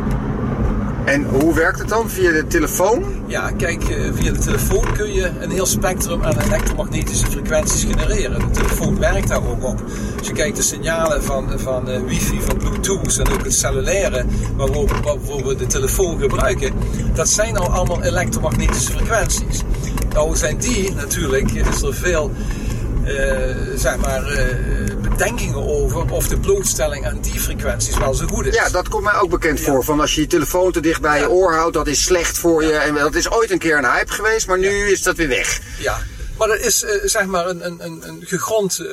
En 1.05 1.25
hoe 1.25 1.55
werkt 1.55 1.79
het 1.79 1.89
dan? 1.89 2.11
Via 2.11 2.33
de 2.33 2.47
telefoon? 2.47 3.16
Ja, 3.29 3.51
kijk, 3.51 3.83
via 4.13 4.33
de 4.33 4.39
telefoon 4.39 4.93
kun 4.93 5.13
je 5.13 5.31
een 5.41 5.51
heel 5.51 5.67
spectrum 5.67 6.23
aan 6.23 6.39
elektromagnetische 6.39 7.27
frequenties 7.27 7.85
genereren. 7.85 8.39
De 8.39 8.51
telefoon 8.51 8.99
werkt 8.99 9.29
daar 9.29 9.49
ook 9.49 9.65
op. 9.65 9.83
Als 10.19 10.27
je 10.27 10.33
kijkt 10.33 10.57
de 10.57 10.63
signalen 10.63 11.23
van, 11.23 11.59
van 11.59 11.91
uh, 11.91 12.01
wifi, 12.01 12.41
van 12.41 12.57
bluetooth 12.57 13.19
en 13.19 13.33
ook 13.33 13.45
het 13.45 13.55
cellulaire 13.55 14.25
waarop, 14.57 14.91
we 15.45 15.55
de 15.57 15.67
telefoon 15.67 16.19
gebruiken, 16.19 16.73
dat 17.15 17.29
zijn 17.29 17.57
al 17.57 17.69
allemaal 17.69 18.03
elektromagnetische 18.03 18.93
frequenties. 18.93 19.63
Nou 20.13 20.37
zijn 20.37 20.59
die 20.59 20.95
natuurlijk, 20.95 21.51
is 21.51 21.83
er 21.83 21.95
veel 21.95 22.31
zeg 23.77 23.97
maar, 23.97 24.33
uh, 24.33 24.39
bedenkingen 25.01 25.69
over 25.69 26.11
of 26.11 26.29
de 26.29 26.39
blootstelling 26.39 27.07
aan 27.07 27.21
die 27.21 27.41
frequenties 27.41 27.99
wel 27.99 28.15
zo 28.15 28.27
goed 28.27 28.47
is. 28.47 28.55
Ja, 28.55 28.69
dat 28.69 28.89
komt 28.89 29.05
mij 29.05 29.15
ook 29.15 29.31
bekend 29.31 29.61
voor. 29.61 29.85
Van 29.85 30.01
als 30.01 30.15
je 30.15 30.21
je 30.21 30.27
telefoon 30.27 30.73
te 30.73 30.81
dicht 30.81 31.01
bij 31.01 31.21
je 31.21 31.31
oor 31.31 31.55
houdt, 31.55 31.75
dat 31.75 31.87
is 31.87 32.03
slecht 32.03 32.39
voor 32.39 32.65
je. 32.65 32.73
En 32.73 32.95
dat 32.95 33.15
is 33.15 33.31
ooit 33.31 33.51
een 33.51 33.59
keer 33.59 33.79
een 33.79 33.91
hype 33.91 34.13
geweest, 34.13 34.47
maar 34.47 34.59
nu 34.59 34.91
is 34.91 35.03
dat 35.03 35.17
weer 35.17 35.29
weg. 35.29 35.61
Ja, 35.79 35.99
Maar 36.39 36.49
dat 36.49 36.59
is 36.59 36.83
uh, 36.83 36.91
zeg 37.05 37.27
maar 37.27 37.47
een, 37.47 37.65
een, 37.65 37.81
een 38.09 38.23
gegrond 38.25 38.79
uh, 38.81 38.89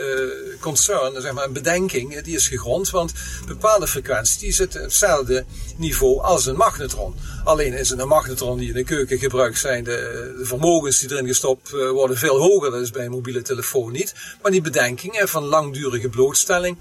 concern, 0.64 1.22
zeg 1.22 1.34
maar 1.34 1.46
een 1.46 1.54
bedenking, 1.54 2.22
die 2.22 2.36
is 2.36 2.48
gegrond. 2.48 2.90
Want 2.90 3.12
bepaalde 3.46 3.88
frequenties 3.88 4.38
die 4.38 4.54
zitten 4.54 4.80
op 4.80 4.86
hetzelfde 4.86 5.46
niveau 5.78 6.22
als 6.22 6.46
een 6.46 6.56
magnetron. 6.56 7.16
Alleen 7.44 7.74
is 7.74 7.90
een 7.90 8.08
magnetron 8.08 8.58
die 8.58 8.68
in 8.68 8.74
de 8.74 8.84
keuken 8.84 9.18
gebruikt 9.18 9.60
zijn, 9.60 9.84
de, 9.84 10.34
de 10.38 10.46
vermogens 10.46 11.00
die 11.00 11.12
erin 11.12 11.28
gestopt 11.28 11.72
uh, 11.74 11.90
worden 11.90 12.18
veel 12.18 12.38
hoger. 12.38 12.72
Dat 12.72 12.82
is 12.82 12.92
bij 12.92 13.06
een 13.06 13.12
mobiele 13.12 13.42
telefoon 13.42 13.92
niet. 13.92 14.14
Maar 14.42 14.52
die 14.52 14.62
bedenking 14.62 15.22
van 15.24 15.44
langdurige 15.44 16.10
blootstelling, 16.10 16.78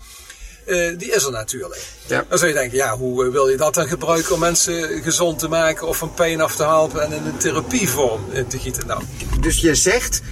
uh, 0.67 0.99
die 0.99 1.11
is 1.11 1.25
er 1.25 1.33
natuurlijk. 1.33 1.87
Ja. 2.07 2.25
Dan 2.29 2.39
zou 2.39 2.51
je 2.51 2.57
denken, 2.57 2.77
ja, 2.77 2.97
hoe 2.97 3.31
wil 3.31 3.49
je 3.49 3.57
dat 3.57 3.75
dan 3.75 3.89
gebruiken 3.89 4.35
om 4.35 4.41
mensen 4.41 5.03
gezond 5.03 5.39
te 5.39 5.49
maken 5.49 5.87
of 5.87 5.97
van 5.97 6.15
pijn 6.15 6.41
af 6.41 6.57
te 6.57 6.63
helpen 6.63 7.03
en 7.03 7.13
in 7.13 7.27
een 7.27 7.37
therapievorm 7.37 8.25
te 8.49 8.59
gieten? 8.59 8.87
Nou. 8.87 9.03
Dus 9.41 9.61
je 9.61 9.75
zegt 9.75 10.23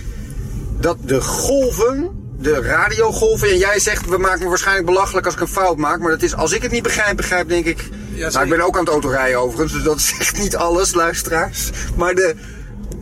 dat 0.80 0.96
de 1.04 1.20
golven, 1.20 2.19
de 2.40 2.60
radiogolven, 2.60 3.48
en 3.48 3.58
jij 3.58 3.78
zegt 3.78 4.06
we 4.06 4.16
maken 4.16 4.42
me 4.42 4.48
waarschijnlijk 4.48 4.86
belachelijk 4.86 5.26
als 5.26 5.34
ik 5.34 5.40
een 5.40 5.48
fout 5.48 5.76
maak, 5.76 5.98
maar 5.98 6.10
dat 6.10 6.22
is 6.22 6.34
als 6.34 6.52
ik 6.52 6.62
het 6.62 6.70
niet 6.70 6.82
begrijp, 6.82 7.16
begrijp 7.16 7.48
denk 7.48 7.64
ik. 7.64 7.88
Ja, 8.12 8.30
nou, 8.30 8.44
ik 8.44 8.50
ben 8.50 8.60
ook 8.60 8.74
aan 8.74 8.84
het 8.84 8.92
autorijden 8.92 9.40
overigens, 9.40 9.72
dus 9.72 9.82
dat 9.82 10.00
zegt 10.00 10.38
niet 10.42 10.56
alles, 10.56 10.94
luisteraars. 10.94 11.70
Maar 11.96 12.14
de, 12.14 12.34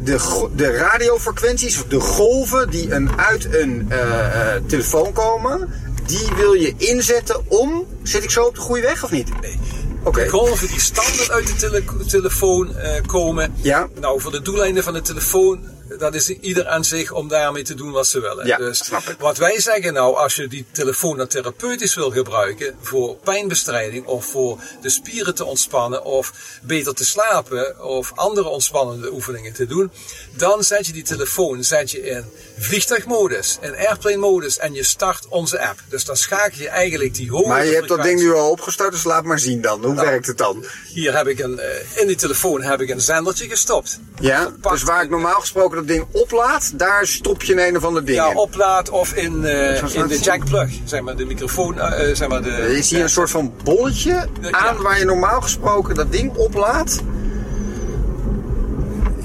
de, 0.03 0.49
de 0.57 0.71
radiofrequenties, 0.71 1.83
de 1.89 2.01
golven 2.01 2.71
die 2.71 2.93
een, 2.93 3.11
uit 3.19 3.55
een 3.55 3.89
uh, 3.93 3.99
uh, 3.99 4.53
telefoon 4.67 5.13
komen, 5.13 5.73
die 6.07 6.29
wil 6.37 6.53
je 6.53 6.75
inzetten 6.77 7.51
om. 7.51 7.87
Zit 8.03 8.25
ik 8.25 8.31
zo 8.31 8.45
op 8.45 8.55
de 8.55 8.61
goede 8.61 8.83
weg 8.83 9.05
of 9.05 9.11
niet? 9.11 9.41
Nee. 9.41 9.59
Okay. 10.03 10.25
De 10.25 10.31
golven 10.31 10.69
die 10.69 10.81
standaard 10.81 11.31
uit 11.31 11.47
de 11.47 11.55
tele 11.55 11.83
telefoon 12.07 12.69
uh, 12.77 12.91
komen. 13.07 13.55
Ja. 13.57 13.89
Nou, 14.01 14.21
voor 14.21 14.31
de 14.31 14.43
doeleinden 14.43 14.83
van 14.83 14.93
de 14.93 15.03
telefoon 15.03 15.61
dat 15.99 16.15
is 16.15 16.29
ieder 16.29 16.67
aan 16.67 16.85
zich 16.85 17.13
om 17.13 17.29
daarmee 17.29 17.63
te 17.63 17.75
doen 17.75 17.91
wat 17.91 18.07
ze 18.07 18.21
willen. 18.21 18.47
Ja, 18.47 18.57
dus 18.57 18.85
snap 18.85 19.03
ik. 19.03 19.19
wat 19.19 19.37
wij 19.37 19.61
zeggen 19.61 19.93
nou, 19.93 20.17
als 20.17 20.37
je 20.37 20.49
die 20.49 20.65
telefoon 20.73 21.17
nou 21.17 21.29
therapeutisch 21.29 21.95
wil 21.95 22.11
gebruiken 22.11 22.77
voor 22.81 23.17
pijnbestrijding 23.17 24.07
of 24.07 24.25
voor 24.25 24.59
de 24.83 24.91
spieren 24.91 25.35
te 25.35 25.45
ontspannen 25.45 26.05
of 26.05 26.33
beter 26.63 26.95
te 26.95 27.05
slapen 27.05 27.85
of 27.85 28.13
andere 28.15 28.49
ontspannende 28.49 29.13
oefeningen 29.13 29.53
te 29.53 29.67
doen, 29.67 29.91
dan 30.37 30.65
zet 30.65 30.87
je 30.87 30.93
die 30.93 31.03
telefoon 31.03 31.65
zet 31.65 31.91
je 31.91 32.01
in 32.01 32.25
vliegtuigmodus, 32.59 33.59
in 33.61 33.77
airplane 33.77 34.17
modus 34.17 34.59
en 34.59 34.75
je 34.75 34.83
start 34.83 35.29
onze 35.29 35.61
app. 35.61 35.81
Dus 35.89 36.05
dan 36.05 36.17
schakel 36.17 36.59
je 36.59 36.69
eigenlijk 36.69 37.15
die 37.15 37.31
hoge 37.31 37.49
Maar 37.49 37.67
je 37.67 37.75
hebt 37.75 37.89
dat 37.89 38.03
ding 38.03 38.21
nu 38.21 38.33
al 38.33 38.51
opgestart, 38.51 38.93
dus 38.93 39.05
laat 39.05 39.25
maar 39.25 39.39
zien 39.39 39.61
dan. 39.61 39.85
Hoe 39.85 39.95
nou, 39.95 40.07
werkt 40.07 40.27
het 40.27 40.39
dan? 40.39 40.65
Hier 40.93 41.17
heb 41.17 41.27
ik 41.27 41.39
een, 41.39 41.61
in 41.95 42.07
die 42.07 42.17
telefoon 42.17 42.63
heb 42.63 42.81
ik 42.81 42.89
een 42.89 43.01
zendertje 43.01 43.49
gestopt. 43.49 44.01
Ja, 44.21 44.53
dus 44.71 44.83
waar 44.83 45.03
ik 45.03 45.11
normaal 45.11 45.41
gesproken 45.41 45.77
dat 45.77 45.87
ding 45.89 46.07
oplaat, 46.13 46.79
daar 46.79 47.07
stop 47.07 47.43
je 47.43 47.67
een 47.67 47.77
of 47.77 47.85
ander 47.85 48.05
ding 48.05 48.19
ja, 48.19 48.31
in. 48.31 48.37
oplaat 48.37 48.91
of 48.91 49.13
in, 49.13 49.41
uh, 49.43 49.95
in 49.95 50.07
de 50.07 50.19
jack 50.19 50.45
plug, 50.45 50.71
zeg 50.85 51.01
maar, 51.01 51.17
de 51.17 51.25
microfoon, 51.25 51.75
uh, 51.77 51.91
zeg 52.13 52.29
maar 52.29 52.43
de... 52.43 52.51
Er 52.51 52.77
is 52.77 52.91
hier 52.91 53.03
een 53.03 53.09
soort 53.09 53.31
van 53.31 53.55
bolletje 53.65 54.29
aan 54.51 54.77
waar 54.83 54.99
je 54.99 55.05
normaal 55.05 55.41
gesproken 55.41 55.95
dat 55.95 56.13
ding 56.13 56.37
oplaat. 56.37 57.03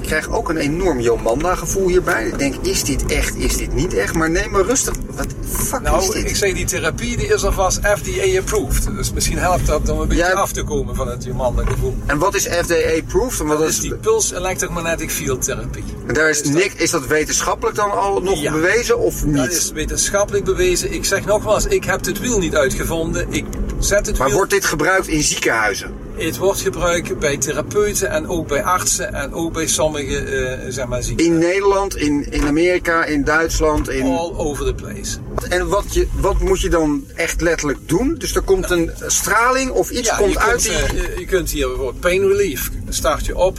Ik 0.04 0.10
krijg 0.10 0.28
ook 0.30 0.48
een 0.48 0.56
enorm 0.56 1.00
Jomanda 1.00 1.54
gevoel 1.54 1.88
hierbij. 1.88 2.26
Ik 2.26 2.38
denk, 2.38 2.54
is 2.62 2.84
dit 2.84 3.06
echt, 3.06 3.36
is 3.36 3.56
dit 3.56 3.74
niet 3.74 3.94
echt? 3.94 4.14
Maar 4.14 4.30
neem 4.30 4.50
maar 4.50 4.64
rustig. 4.64 4.94
Wat 5.10 5.26
fuck 5.46 5.80
nou, 5.80 6.02
is 6.02 6.10
dit? 6.10 6.30
ik 6.30 6.36
zeg, 6.36 6.54
die 6.54 6.64
therapie 6.64 7.16
die 7.16 7.26
is 7.26 7.44
alvast 7.44 7.78
FDA-approved. 7.78 8.96
Dus 8.96 9.12
misschien 9.12 9.38
helpt 9.38 9.66
dat 9.66 9.88
om 9.88 10.00
een 10.00 10.08
beetje 10.08 10.24
ja. 10.24 10.32
af 10.32 10.52
te 10.52 10.62
komen 10.62 10.94
van 10.94 11.08
het 11.08 11.24
Jomanda 11.24 11.64
gevoel. 11.64 11.96
En 12.06 12.18
wat 12.18 12.34
is 12.34 12.46
FDA-approved? 12.46 13.48
Dat, 13.48 13.58
dat 13.58 13.68
is 13.68 13.80
die 13.80 13.94
Pulse 13.94 14.36
Electromagnetic 14.36 15.10
Field 15.10 15.42
therapie. 15.42 15.84
En 16.06 16.14
daar 16.14 16.30
is, 16.30 16.40
is 16.40 16.48
niks, 16.48 16.74
is 16.74 16.90
dat 16.90 17.06
wetenschappelijk 17.06 17.76
dan 17.76 17.90
al 17.90 18.20
nog 18.20 18.40
ja. 18.40 18.52
bewezen 18.52 18.98
of 18.98 19.24
niet? 19.24 19.36
Dat 19.36 19.52
is 19.52 19.70
wetenschappelijk 19.70 20.44
bewezen. 20.44 20.92
Ik 20.92 21.04
zeg 21.04 21.24
nogmaals, 21.24 21.66
ik 21.66 21.84
heb 21.84 22.04
het 22.04 22.18
wiel 22.18 22.38
niet 22.38 22.56
uitgevonden. 22.56 23.26
Ik 23.32 23.44
zet 23.78 24.06
het 24.06 24.18
maar 24.18 24.26
wiel... 24.26 24.36
wordt 24.36 24.52
dit 24.52 24.64
gebruikt 24.64 25.06
in 25.06 25.22
ziekenhuizen? 25.22 26.03
Het 26.16 26.36
wordt 26.36 26.60
gebruikt 26.60 27.18
bij 27.18 27.38
therapeuten 27.38 28.10
en 28.10 28.28
ook 28.28 28.48
bij 28.48 28.62
artsen 28.62 29.12
en 29.12 29.32
ook 29.32 29.52
bij 29.52 29.66
sommige 29.66 30.20
uh, 30.20 30.72
zeg 30.72 30.86
maar, 30.86 31.02
ziekenhuizen. 31.02 31.42
In 31.42 31.50
Nederland, 31.50 31.96
in, 31.96 32.26
in 32.30 32.46
Amerika, 32.46 33.04
in 33.04 33.24
Duitsland, 33.24 33.88
in... 33.88 34.02
All 34.02 34.32
over 34.36 34.64
the 34.64 34.74
place. 34.74 35.18
En 35.48 35.68
wat, 35.68 35.94
je, 35.94 36.08
wat 36.12 36.40
moet 36.40 36.60
je 36.60 36.68
dan 36.68 37.04
echt 37.14 37.40
letterlijk 37.40 37.88
doen? 37.88 38.14
Dus 38.18 38.34
er 38.34 38.42
komt 38.42 38.70
een 38.70 38.90
straling 39.06 39.70
of 39.70 39.90
iets 39.90 40.08
ja, 40.08 40.16
komt 40.16 40.32
je 40.32 40.38
uit 40.38 40.62
kunt, 40.62 40.90
die... 40.90 41.10
Uh, 41.10 41.18
je 41.18 41.26
kunt 41.26 41.50
hier 41.50 41.66
bijvoorbeeld 41.66 42.00
pain 42.00 42.28
relief. 42.28 42.70
Dan 42.84 42.94
start 42.94 43.26
je 43.26 43.36
op 43.36 43.58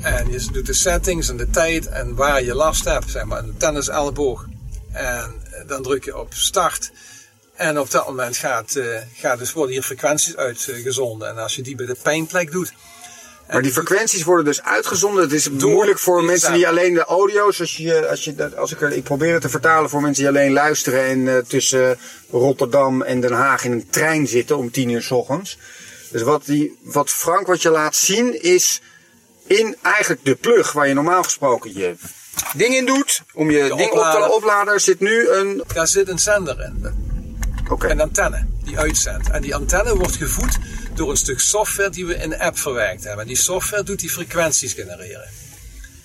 en 0.00 0.30
je 0.30 0.46
doet 0.52 0.66
de 0.66 0.72
settings 0.72 1.28
en 1.28 1.36
de 1.36 1.50
tijd 1.50 1.88
en 1.88 2.14
waar 2.14 2.42
je 2.44 2.54
last 2.54 2.84
hebt. 2.84 3.10
Zeg 3.10 3.24
maar 3.24 3.38
een 3.38 3.54
tenniselleboog. 3.56 4.46
En 4.92 5.34
dan 5.66 5.82
druk 5.82 6.04
je 6.04 6.18
op 6.18 6.34
start. 6.34 6.90
En 7.60 7.78
op 7.78 7.90
dat 7.90 8.06
moment 8.06 8.36
gaat, 8.36 8.74
uh, 8.74 8.96
gaat 9.14 9.38
dus 9.38 9.52
worden 9.52 9.74
hier 9.74 9.82
frequenties 9.82 10.36
uitgezonden. 10.36 11.28
En 11.28 11.38
als 11.38 11.56
je 11.56 11.62
die 11.62 11.74
bij 11.74 11.86
de 11.86 11.96
pijnplek 12.02 12.52
doet. 12.52 12.72
Maar 13.50 13.62
die 13.62 13.72
frequenties 13.72 14.24
worden 14.24 14.44
dus 14.44 14.62
uitgezonden. 14.62 15.22
Het 15.22 15.32
is 15.32 15.50
moeilijk 15.50 15.98
voor 15.98 16.24
mensen 16.24 16.52
die 16.52 16.68
alleen 16.68 16.94
de 16.94 17.04
audio's. 17.04 17.60
Als, 17.60 17.76
je, 17.76 18.08
als, 18.08 18.24
je, 18.24 18.56
als 18.56 18.72
ik, 18.72 18.80
ik 18.80 19.02
probeer 19.02 19.32
het 19.32 19.42
te 19.42 19.48
vertalen 19.48 19.90
voor 19.90 20.00
mensen 20.00 20.24
die 20.24 20.32
alleen 20.32 20.52
luisteren. 20.52 21.04
En 21.04 21.18
uh, 21.18 21.38
tussen 21.38 21.98
Rotterdam 22.30 23.02
en 23.02 23.20
Den 23.20 23.32
Haag 23.32 23.64
in 23.64 23.72
een 23.72 23.90
trein 23.90 24.26
zitten 24.26 24.56
om 24.56 24.70
tien 24.70 24.88
uur 24.88 25.02
s 25.02 25.10
ochtends. 25.10 25.58
Dus 26.10 26.22
wat, 26.22 26.44
die, 26.44 26.78
wat 26.82 27.10
Frank 27.10 27.46
wat 27.46 27.62
je 27.62 27.70
laat 27.70 27.96
zien 27.96 28.42
is 28.42 28.80
in 29.46 29.76
eigenlijk 29.82 30.24
de 30.24 30.34
plug 30.34 30.72
waar 30.72 30.88
je 30.88 30.94
normaal 30.94 31.22
gesproken 31.22 31.74
je 31.74 31.94
ding 32.56 32.74
in 32.74 32.86
doet. 32.86 33.22
Om 33.34 33.50
je 33.50 33.62
De 33.62 33.74
ding 33.76 33.90
oplader. 33.90 34.20
op 34.20 34.28
te 34.28 34.34
opladen 34.34 34.80
zit 34.80 35.00
nu 35.00 35.28
een... 35.28 35.64
Daar 35.74 35.88
zit 35.88 36.08
een 36.08 36.18
zender 36.18 36.60
in. 36.60 37.08
Oké. 37.70 37.88
Een 37.90 38.00
antenne 38.00 38.46
die 38.64 38.78
uitzendt. 38.78 39.30
En 39.30 39.42
die 39.42 39.54
antenne 39.54 39.96
wordt 39.96 40.16
gevoed 40.16 40.58
door 40.94 41.10
een 41.10 41.16
stuk 41.16 41.40
software 41.40 41.90
die 41.90 42.06
we 42.06 42.14
in 42.14 42.30
de 42.30 42.38
app 42.40 42.58
verwerkt 42.58 43.02
hebben. 43.04 43.22
En 43.22 43.26
die 43.28 43.36
software 43.36 43.82
doet 43.82 44.00
die 44.00 44.10
frequenties 44.10 44.72
genereren. 44.72 45.28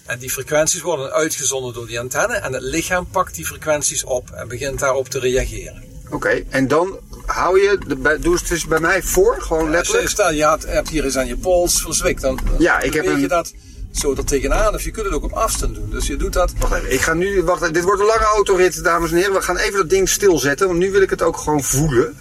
En 0.05 0.19
die 0.19 0.29
frequenties 0.29 0.81
worden 0.81 1.11
uitgezonden 1.11 1.73
door 1.73 1.87
die 1.87 1.99
antenne. 1.99 2.33
En 2.35 2.53
het 2.53 2.63
lichaam 2.63 3.07
pakt 3.11 3.35
die 3.35 3.45
frequenties 3.45 4.03
op 4.03 4.29
en 4.31 4.47
begint 4.47 4.79
daarop 4.79 5.09
te 5.09 5.19
reageren. 5.19 5.83
Oké, 6.09 6.43
en 6.49 6.67
dan 6.67 6.99
hou 7.25 7.61
je, 7.61 7.77
de, 7.87 8.17
doe 8.19 8.35
het 8.35 8.47
dus 8.47 8.65
bij 8.67 8.79
mij 8.79 9.01
voor, 9.03 9.41
gewoon 9.41 9.63
je, 9.65 9.69
letterlijk. 9.69 10.09
stel, 10.09 10.31
je 10.31 10.57
hebt 10.65 10.89
hier 10.89 11.03
eens 11.03 11.17
aan 11.17 11.27
je 11.27 11.37
pols 11.37 11.81
verzwikt, 11.81 12.21
dan, 12.21 12.39
Ja, 12.59 12.79
ik 12.79 12.93
heb 12.93 13.03
je 13.03 13.09
een- 13.09 13.27
dat 13.27 13.53
zo 13.97 14.15
er 14.15 14.25
tegenaan. 14.25 14.73
Of 14.73 14.83
je 14.83 14.91
kunt 14.91 15.05
het 15.05 15.15
ook 15.15 15.23
op 15.23 15.33
afstand 15.33 15.75
doen. 15.75 15.89
Dus 15.89 16.07
je 16.07 16.15
doet 16.15 16.33
dat. 16.33 16.53
Wacht 16.57 16.73
even, 16.73 16.93
ik 16.93 17.01
ga 17.01 17.13
nu, 17.13 17.43
wacht 17.43 17.61
even, 17.61 17.73
dit 17.73 17.83
wordt 17.83 17.99
een 17.99 18.07
lange 18.07 18.25
autorit, 18.25 18.83
dames 18.83 19.11
en 19.11 19.17
heren. 19.17 19.33
We 19.33 19.41
gaan 19.41 19.57
even 19.57 19.77
dat 19.77 19.89
ding 19.89 20.09
stilzetten, 20.09 20.67
want 20.67 20.79
nu 20.79 20.91
wil 20.91 21.01
ik 21.01 21.09
het 21.09 21.21
ook 21.21 21.37
gewoon 21.37 21.63
voelen. 21.63 22.17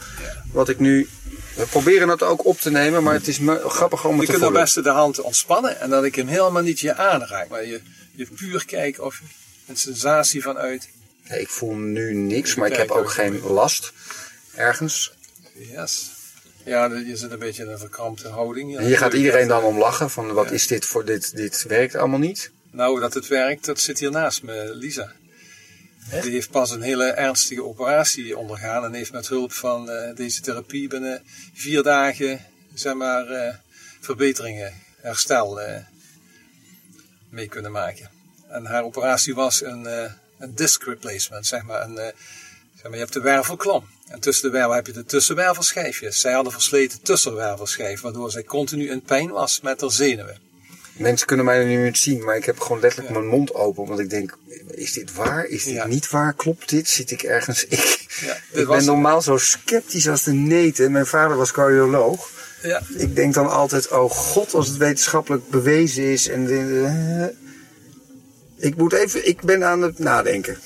Wat 0.52 0.68
ik 0.68 0.78
nu, 0.78 1.08
we 1.54 1.66
proberen 1.66 2.08
het 2.08 2.22
ook 2.22 2.46
op 2.46 2.60
te 2.60 2.70
nemen, 2.70 3.02
maar 3.02 3.14
het 3.14 3.28
is 3.28 3.40
grappig 3.66 4.04
om 4.04 4.14
Je 4.14 4.20
het 4.20 4.26
te 4.26 4.32
kunt 4.32 4.44
het 4.44 4.52
beste 4.52 4.82
de 4.82 4.90
hand 4.90 5.20
ontspannen 5.20 5.80
en 5.80 5.90
dat 5.90 6.04
ik 6.04 6.14
hem 6.14 6.26
helemaal 6.26 6.62
niet 6.62 6.80
je 6.80 6.94
aanraak. 6.94 7.48
Maar 7.48 7.66
je, 7.66 7.80
je 8.12 8.26
puur 8.36 8.64
kijkt 8.64 8.98
of 8.98 9.18
je 9.18 9.24
een 9.66 9.76
sensatie 9.76 10.42
van 10.42 10.56
uit. 10.56 10.88
Nee, 11.28 11.40
ik 11.40 11.48
voel 11.48 11.74
nu 11.74 12.14
niks, 12.14 12.54
maar 12.54 12.68
ik 12.68 12.76
heb 12.76 12.90
ook 12.90 13.10
geen 13.10 13.40
last 13.42 13.92
ergens. 14.54 15.12
Yes. 15.52 16.13
Ja, 16.64 16.84
je 16.84 17.16
zit 17.16 17.30
een 17.30 17.38
beetje 17.38 17.62
in 17.62 17.70
een 17.70 17.78
verkrampte 17.78 18.28
houding. 18.28 18.76
En 18.76 18.84
hier 18.84 18.98
gaat 18.98 19.12
iedereen 19.12 19.48
dan 19.48 19.64
om 19.64 19.78
lachen, 19.78 20.10
van 20.10 20.32
wat 20.32 20.50
is 20.50 20.66
dit 20.66 20.84
voor 20.84 21.04
dit, 21.04 21.36
dit 21.36 21.64
werkt 21.68 21.94
allemaal 21.94 22.18
niet. 22.18 22.50
Nou, 22.70 23.00
dat 23.00 23.14
het 23.14 23.28
werkt, 23.28 23.64
dat 23.64 23.80
zit 23.80 23.98
hier 23.98 24.10
naast 24.10 24.42
me, 24.42 24.70
Lisa. 24.74 25.12
Die 26.10 26.30
heeft 26.30 26.50
pas 26.50 26.70
een 26.70 26.82
hele 26.82 27.04
ernstige 27.04 27.64
operatie 27.64 28.36
ondergaan 28.36 28.84
en 28.84 28.92
heeft 28.92 29.12
met 29.12 29.28
hulp 29.28 29.52
van 29.52 29.90
eh, 29.90 30.16
deze 30.16 30.40
therapie 30.40 30.88
binnen 30.88 31.22
vier 31.54 31.82
dagen, 31.82 32.46
zeg 32.74 32.94
maar, 32.94 33.26
eh, 33.26 33.54
verbeteringen, 34.00 34.72
herstel 35.00 35.60
eh, 35.60 35.82
mee 37.28 37.48
kunnen 37.48 37.72
maken. 37.72 38.10
En 38.48 38.66
haar 38.66 38.84
operatie 38.84 39.34
was 39.34 39.62
een, 39.62 39.84
een 40.38 40.54
disc 40.54 40.82
replacement, 40.82 41.46
zeg 41.46 41.62
maar. 41.62 41.82
Een, 41.82 41.94
zeg 42.74 42.82
maar. 42.82 42.92
Je 42.92 42.98
hebt 42.98 43.12
de 43.12 43.20
wervelklom. 43.20 43.88
En 44.08 44.20
tussen 44.20 44.50
de 44.50 44.56
wervel 44.56 44.74
heb 44.74 44.86
je 44.86 44.92
de 44.92 45.04
tussenwervelschijfjes. 45.04 46.20
Zij 46.20 46.32
hadden 46.32 46.52
versleten 46.52 47.02
tussenwervelschijf, 47.02 48.00
waardoor 48.00 48.30
zij 48.30 48.42
continu 48.44 48.90
in 48.90 49.02
pijn 49.02 49.30
was 49.30 49.60
met 49.60 49.80
haar 49.80 49.90
zenuwen. 49.90 50.38
Mensen 50.96 51.26
kunnen 51.26 51.44
mij 51.44 51.64
nu 51.64 51.84
niet 51.84 51.98
zien, 51.98 52.24
maar 52.24 52.36
ik 52.36 52.44
heb 52.44 52.60
gewoon 52.60 52.80
letterlijk 52.80 53.14
mijn 53.14 53.26
mond 53.26 53.54
open. 53.54 53.86
Want 53.86 54.00
ik 54.00 54.10
denk, 54.10 54.38
is 54.70 54.92
dit 54.92 55.12
waar? 55.12 55.44
Is 55.46 55.64
dit 55.64 55.74
Ja. 55.74 55.86
niet 55.86 56.10
waar? 56.10 56.32
Klopt 56.34 56.68
dit? 56.68 56.88
Zit 56.88 57.10
ik 57.10 57.22
ergens... 57.22 57.64
Ik, 57.68 58.06
Ja, 58.52 58.66
ben 58.66 58.84
normaal 58.84 59.22
zo 59.22 59.36
sceptisch 59.36 60.08
als 60.08 60.22
de 60.22 60.32
neten. 60.32 60.92
Mijn 60.92 61.06
vader 61.06 61.36
was 61.36 61.52
cardioloog. 61.52 62.30
Ja, 62.62 62.82
Ik 62.96 63.14
denk 63.16 63.34
dan 63.34 63.50
altijd, 63.50 63.88
oh 63.90 64.10
god, 64.10 64.54
als 64.54 64.68
het 64.68 64.76
wetenschappelijk 64.76 65.48
bewezen 65.48 66.04
is. 66.04 66.28
En 66.28 66.48
ik 68.56 68.76
moet 68.76 68.92
even, 68.92 69.28
ik 69.28 69.42
ben 69.42 69.64
aan 69.64 69.82
het 69.82 69.98
nadenken. 69.98 70.58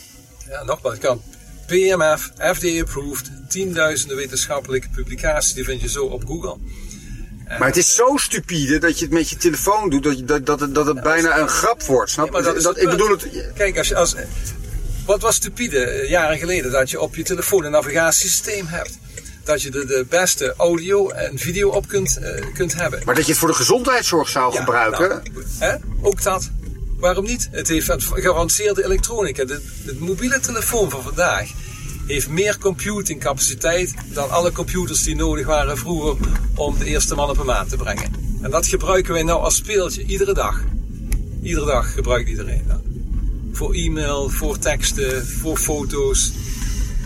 Ja, 0.49 0.65
nogmaals, 0.65 0.99
kan. 0.99 1.23
PMF, 1.69 2.31
FDA-approved, 2.39 3.31
tienduizenden 3.49 4.17
wetenschappelijke 4.17 4.89
publicaties, 4.95 5.53
die 5.55 5.65
vind 5.65 5.81
je 5.81 5.89
zo 5.89 6.05
op 6.05 6.25
Google. 6.27 6.57
Maar 7.59 7.67
het 7.69 7.77
is 7.77 7.95
zo 7.95 8.17
stupide 8.17 8.79
dat 8.79 8.99
je 8.99 9.05
het 9.05 9.15
met 9.15 9.31
je 9.31 9.37
telefoon 9.37 9.91
doet, 9.91 10.03
dat, 10.03 10.19
je, 10.19 10.25
dat, 10.25 10.47
dat, 10.47 10.61
het- 10.61 10.75
dat 10.75 10.87
het 10.87 11.03
bijna 11.03 11.39
een 11.39 11.49
grap 11.49 11.83
wordt. 11.83 12.11
Snap 12.11 12.33
Ja, 12.35 12.53
dat 12.53 12.77
ik 12.83 12.91
bedoel 12.91 13.09
het. 13.11 13.27
Kijk, 13.55 13.79
als 13.79 13.89
je, 13.89 13.97
als, 13.97 14.15
Wat 15.07 15.23
was 15.23 15.35
stupide 15.35 15.79
eh, 15.85 16.09
jaren 16.11 16.39
geleden 16.39 16.71
dat 16.71 16.91
je 16.91 17.01
op 17.01 17.17
je 17.17 17.23
telefoon 17.23 17.65
een 17.65 17.71
navigatiesysteem 17.71 18.67
hebt. 18.67 18.99
Dat 19.45 19.63
je 19.63 19.71
er 19.71 19.87
de 19.87 20.07
beste 20.09 20.55
audio 20.57 21.09
en 21.09 21.39
video 21.39 21.69
op 21.69 21.89
kunt, 21.89 22.19
eh, 22.19 22.45
kunt 22.55 22.75
hebben. 22.75 23.03
Maar 23.05 23.15
dat 23.15 23.25
je 23.25 23.31
het 23.31 23.41
voor 23.41 23.49
de 23.49 23.55
gezondheidszorg 23.55 24.29
zou 24.29 24.53
Ja, 24.53 24.59
gebruiken. 24.59 25.09
nou, 25.09 25.23
hè? 25.59 25.75
Ook 26.01 26.23
dat. 26.23 26.51
Waarom 26.99 27.25
niet? 27.25 27.49
Het 27.51 27.69
heeft 27.69 27.93
geavanceerde 27.99 28.85
elektronica. 28.85 29.45
De, 29.45 29.61
de 29.85 29.97
mobiele 29.99 30.41
telefoon 30.41 30.91
van 30.91 31.03
vandaag 31.03 31.51
heeft 32.07 32.29
meer 32.29 32.59
computingcapaciteit 32.59 33.95
dan 34.13 34.31
alle 34.31 34.53
computers 34.53 35.03
die 35.03 35.17
nodig 35.17 35.47
waren 35.47 35.79
vroeger 35.79 36.17
om 36.55 36.79
de 36.79 36.85
eerste 36.85 37.15
man 37.15 37.31
op 37.31 37.39
een 37.39 37.47
maan 37.47 37.67
te 37.67 37.77
brengen. 37.77 38.13
En 38.43 38.51
dat 38.51 38.67
gebruiken 38.67 39.13
wij 39.13 39.23
nou 39.23 39.41
als 39.41 39.57
speeltje, 39.57 40.05
iedere 40.05 40.35
dag. 40.35 40.65
Iedere 41.43 41.67
dag 41.67 41.93
gebruikt 41.93 42.29
iedereen 42.29 42.65
dat. 42.69 42.81
Voor 43.53 43.75
e-mail, 43.75 44.29
voor 44.29 44.59
teksten, 44.59 45.27
voor 45.27 45.57
foto's, 45.57 46.33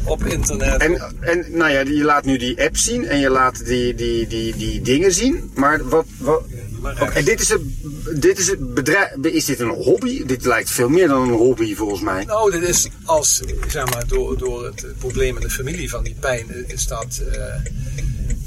op 0.05 0.25
internet. 0.25 0.81
En, 0.81 1.01
en 1.21 1.47
nou 1.51 1.71
ja, 1.71 1.81
je 1.81 2.05
laat 2.05 2.25
nu 2.25 2.37
die 2.37 2.63
app 2.63 2.77
zien 2.77 3.07
en 3.07 3.19
je 3.19 3.31
laat 3.31 3.67
die, 3.67 3.95
die, 3.95 4.27
die, 4.27 4.57
die 4.57 4.83
dingen 4.83 5.13
zien. 5.13 5.51
Maar 5.55 5.89
wat. 5.89 6.07
wat 6.19 6.45
maar 6.81 7.13
en 7.13 7.25
dit 7.25 7.41
is, 7.41 7.51
een, 7.51 7.77
dit 8.11 8.39
is 8.39 8.47
het 8.47 8.75
bedrijf. 8.75 9.15
Is 9.23 9.45
dit 9.45 9.61
een 9.61 9.69
hobby? 9.69 10.25
Dit 10.25 10.45
lijkt 10.45 10.71
veel 10.71 10.89
meer 10.89 11.09
dan 11.09 11.23
een 11.23 11.35
hobby 11.35 11.75
volgens 11.75 12.01
mij. 12.01 12.25
Nou, 12.25 12.51
dit 12.51 12.63
is 12.63 12.89
als, 13.05 13.43
zeg 13.69 13.91
maar, 13.91 14.07
door, 14.07 14.39
door 14.39 14.65
het 14.65 14.87
probleem 14.99 15.37
in 15.37 15.43
de 15.43 15.51
familie 15.51 15.91
van 15.91 16.05
die 16.05 16.17
pijn, 16.21 16.69
is 16.69 16.87
dat 16.87 17.23
eh, 17.33 17.45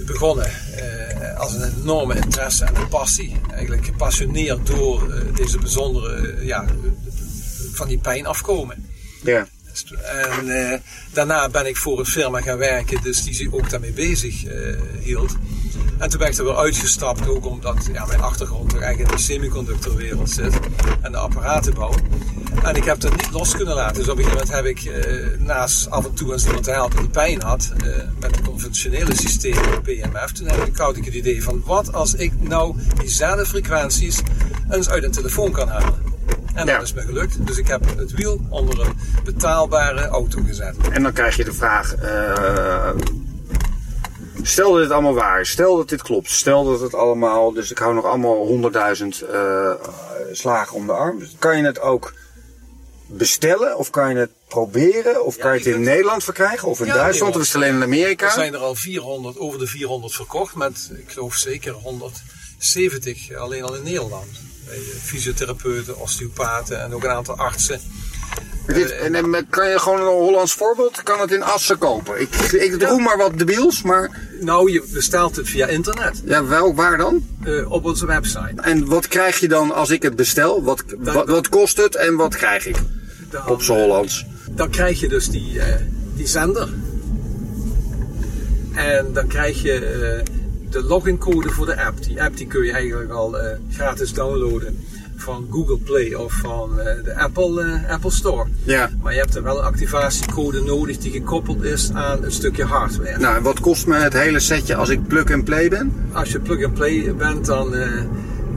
begonnen 0.06 0.52
eh, 0.76 1.40
als 1.40 1.54
een 1.54 1.74
enorme 1.82 2.16
interesse 2.16 2.66
en 2.66 2.76
een 2.76 2.88
passie. 2.88 3.36
Eigenlijk 3.52 3.86
gepassioneerd 3.86 4.68
door 4.68 5.14
eh, 5.14 5.36
deze 5.36 5.58
bijzondere, 5.58 6.46
ja, 6.46 6.66
van 7.72 7.88
die 7.88 8.00
pijn 8.00 8.26
afkomen. 8.26 8.90
Ja. 9.24 9.48
En 10.04 10.82
daarna 11.14 11.50
ben 11.50 11.66
ik 11.66 11.78
voor 11.78 12.00
een 12.00 12.06
firma 12.06 12.42
gaan 12.42 12.58
werken, 12.58 13.04
dus 13.04 13.24
die 13.24 13.34
zich 13.34 13.54
ook 13.54 13.70
daarmee 13.70 13.92
bezig 13.92 14.44
hield. 15.00 15.36
En 15.98 16.10
toen 16.10 16.20
ben 16.20 16.28
ik 16.28 16.38
er 16.38 16.44
weer 16.44 16.56
uitgestapt, 16.56 17.28
ook 17.28 17.46
omdat 17.46 17.90
ja, 17.94 18.06
mijn 18.06 18.22
achtergrond 18.22 18.70
toch 18.70 18.80
eigenlijk 18.82 19.12
in 19.12 19.18
de 19.18 19.24
semiconductorwereld 19.24 20.30
zit 20.30 20.60
en 21.02 21.12
de 21.12 21.18
apparatenbouw. 21.18 21.94
En 22.64 22.76
ik 22.76 22.84
heb 22.84 23.00
dat 23.00 23.12
niet 23.16 23.32
los 23.32 23.56
kunnen 23.56 23.76
laten. 23.76 23.96
Dus 23.96 24.08
op 24.10 24.18
een 24.18 24.24
gegeven 24.24 24.48
moment 24.48 24.66
heb 24.66 24.78
ik 24.78 24.84
eh, 25.06 25.40
naast 25.40 25.90
af 25.90 26.06
en 26.06 26.14
toe 26.14 26.34
eens 26.34 26.46
iemand 26.46 26.64
te 26.64 26.72
helpen 26.72 27.00
die 27.00 27.10
pijn 27.10 27.42
had, 27.42 27.72
eh, 27.78 27.86
met 28.20 28.36
het 28.36 28.42
conventionele 28.46 29.16
systeem 29.16 29.82
PMF, 29.84 30.32
toen 30.32 30.48
heb 30.48 30.66
ik, 30.68 30.78
had 30.78 30.98
ik 30.98 31.06
het 31.06 31.14
idee 31.14 31.44
van 31.44 31.62
wat 31.66 31.94
als 31.94 32.14
ik 32.14 32.32
nou 32.42 32.76
diezelfde 33.00 33.46
frequenties 33.46 34.22
eens 34.70 34.90
uit 34.90 35.04
een 35.04 35.12
telefoon 35.12 35.52
kan 35.52 35.68
halen. 35.68 36.14
En 36.54 36.66
dat 36.66 36.76
Ja. 36.76 36.82
is 36.82 36.94
me 36.94 37.02
gelukt. 37.02 37.48
Dus 37.48 37.58
ik 37.58 37.68
heb 37.68 37.98
het 37.98 38.12
wiel 38.12 38.46
onder 38.50 38.82
een 38.86 38.94
betaalbare 39.24 40.08
auto 40.08 40.42
gezet. 40.48 40.76
En 40.92 41.04
dan 41.04 41.14
krijg 41.14 41.36
je 41.36 41.44
de 41.44 41.54
vraag. 41.54 41.96
eh, 41.96 42.90
stel 44.48 44.72
dat 44.74 44.82
dit 44.82 44.92
allemaal 44.92 45.14
waar 45.14 45.40
is. 45.42 45.50
Stel 45.50 45.78
dat 45.78 45.90
dit 45.90 46.02
klopt. 46.02 46.30
Stel 46.30 46.64
dat 46.66 46.80
het 46.80 46.94
allemaal. 46.94 47.52
Dus 47.54 47.72
ik 47.72 47.78
hou 47.78 47.94
nog 47.94 48.06
allemaal 48.06 48.36
honderdduizend 48.46 49.22
eh, 49.22 49.72
slagen 50.32 50.76
om 50.76 50.86
de 50.86 50.92
arm. 50.94 51.22
Kan 51.40 51.58
je 51.58 51.64
het 51.64 51.80
ook 51.80 52.14
bestellen? 53.08 53.78
Of 53.78 53.90
kan 53.90 54.10
je 54.10 54.16
het 54.16 54.32
proberen? 54.48 55.26
Of 55.26 55.38
kan 55.38 55.52
je 55.52 55.58
het 55.58 55.68
in 55.68 55.74
kunt- 55.74 55.86
Nederland 55.86 56.24
verkrijgen? 56.24 56.68
Of 56.68 56.80
in 56.80 56.86
Ja, 56.86 56.94
Duitsland? 56.94 57.36
Of 57.36 57.42
is 57.42 57.48
het 57.48 57.56
alleen 57.56 57.76
in 57.76 57.84
Amerika? 57.84 58.26
Er 58.26 58.32
zijn 58.32 58.54
er 58.54 58.60
al 58.60 58.76
400, 58.76 59.38
over 59.38 59.60
de 59.60 59.68
400 59.68 60.14
verkocht. 60.14 60.56
Met, 60.56 60.92
ik 60.98 61.12
geloof 61.12 61.36
zeker 61.36 61.74
170 61.74 63.36
alleen 63.36 63.64
al 63.64 63.76
in 63.76 63.84
Nederland. 63.84 64.28
Bij 64.66 64.76
eh, 64.76 64.82
fysiotherapeuten, 65.02 65.98
osteopaten 66.00 66.82
en 66.82 66.94
ook 66.94 67.04
een 67.04 67.10
aantal 67.10 67.36
artsen. 67.36 67.82
Dit, 68.68 68.92
en, 68.92 69.16
en 69.16 69.46
kan 69.50 69.70
je 69.70 69.80
gewoon 69.80 70.00
een 70.00 70.06
Hollands 70.06 70.54
voorbeeld? 70.54 71.04
Kan 71.04 71.20
het 71.20 71.32
in 71.32 71.44
Assen 71.44 71.78
kopen? 71.78 72.22
Ik, 72.22 72.36
ik 72.36 72.84
roem 72.84 73.04
maar 73.04 73.18
wat 73.18 73.38
debiels, 73.38 73.82
maar 73.82 74.10
Nou, 74.42 74.72
je 74.72 74.84
bestelt 74.94 75.36
het 75.36 75.50
via 75.50 75.68
internet. 75.68 76.22
ja, 76.26 76.46
wel, 76.46 76.76
waar 76.76 76.98
dan? 76.98 77.26
eh, 77.44 77.72
op 77.72 77.86
onze 77.86 78.06
website. 78.06 78.62
En 78.62 78.86
wat 78.86 79.08
krijg 79.08 79.40
je 79.40 79.48
dan 79.48 79.74
als 79.74 79.90
ik 79.90 80.02
het 80.04 80.16
bestel? 80.16 80.64
Wat, 80.64 80.84
wat, 80.98 81.28
wat 81.28 81.50
kost 81.50 81.78
het 81.78 81.96
en 81.96 82.16
wat 82.16 82.36
krijg 82.36 82.66
ik? 82.68 82.76
Dan, 83.30 83.48
Op 83.48 83.62
z'n 83.62 83.72
Hollands. 83.72 84.26
dan 84.52 84.70
krijg 84.70 85.00
je 85.00 85.08
dus 85.08 85.30
die, 85.30 85.60
eh, 85.60 85.76
die 86.16 86.28
zender. 86.28 86.70
En 88.74 89.14
dan 89.14 89.28
krijg 89.28 89.62
je 89.62 89.74
eh, 89.74 90.24
de 90.70 90.84
logincode 90.84 91.50
voor 91.50 91.66
de 91.66 91.84
app. 91.86 92.04
Die 92.04 92.24
app 92.24 92.38
die 92.38 92.48
kun 92.48 92.64
je 92.66 92.72
eigenlijk 92.72 93.12
al 93.12 93.38
eh, 93.40 93.58
gratis 93.72 94.14
downloaden 94.14 94.86
van 95.16 95.48
Google 95.52 95.78
Play 95.78 96.14
of 96.14 96.34
van 96.34 96.80
eh, 96.80 97.04
de 97.04 97.18
Apple, 97.18 97.64
eh, 97.64 97.92
Apple 97.94 98.12
Store. 98.12 98.48
Ja. 98.64 98.90
Maar 99.02 99.14
je 99.14 99.20
hebt 99.20 99.36
er 99.36 99.44
wel 99.44 99.58
een 99.58 99.64
activatiecode 99.64 100.62
nodig 100.62 100.98
die 100.98 101.12
gekoppeld 101.12 101.64
is 101.64 101.92
aan 101.94 102.24
een 102.24 102.32
stukje 102.32 102.64
hardware. 102.64 103.18
Nou, 103.18 103.36
en 103.36 103.44
wat 103.44 103.60
kost 103.60 103.88
me 103.88 103.96
het 103.96 104.14
hele 104.14 104.40
setje 104.40 104.76
als 104.76 104.90
ik 104.90 105.08
plug-and-play 105.08 105.70
ben? 105.70 105.94
Als 106.12 106.32
je 106.32 106.40
plug-and-play 106.40 107.16
bent, 107.16 107.46
dan 107.46 107.76
eh, 107.76 108.04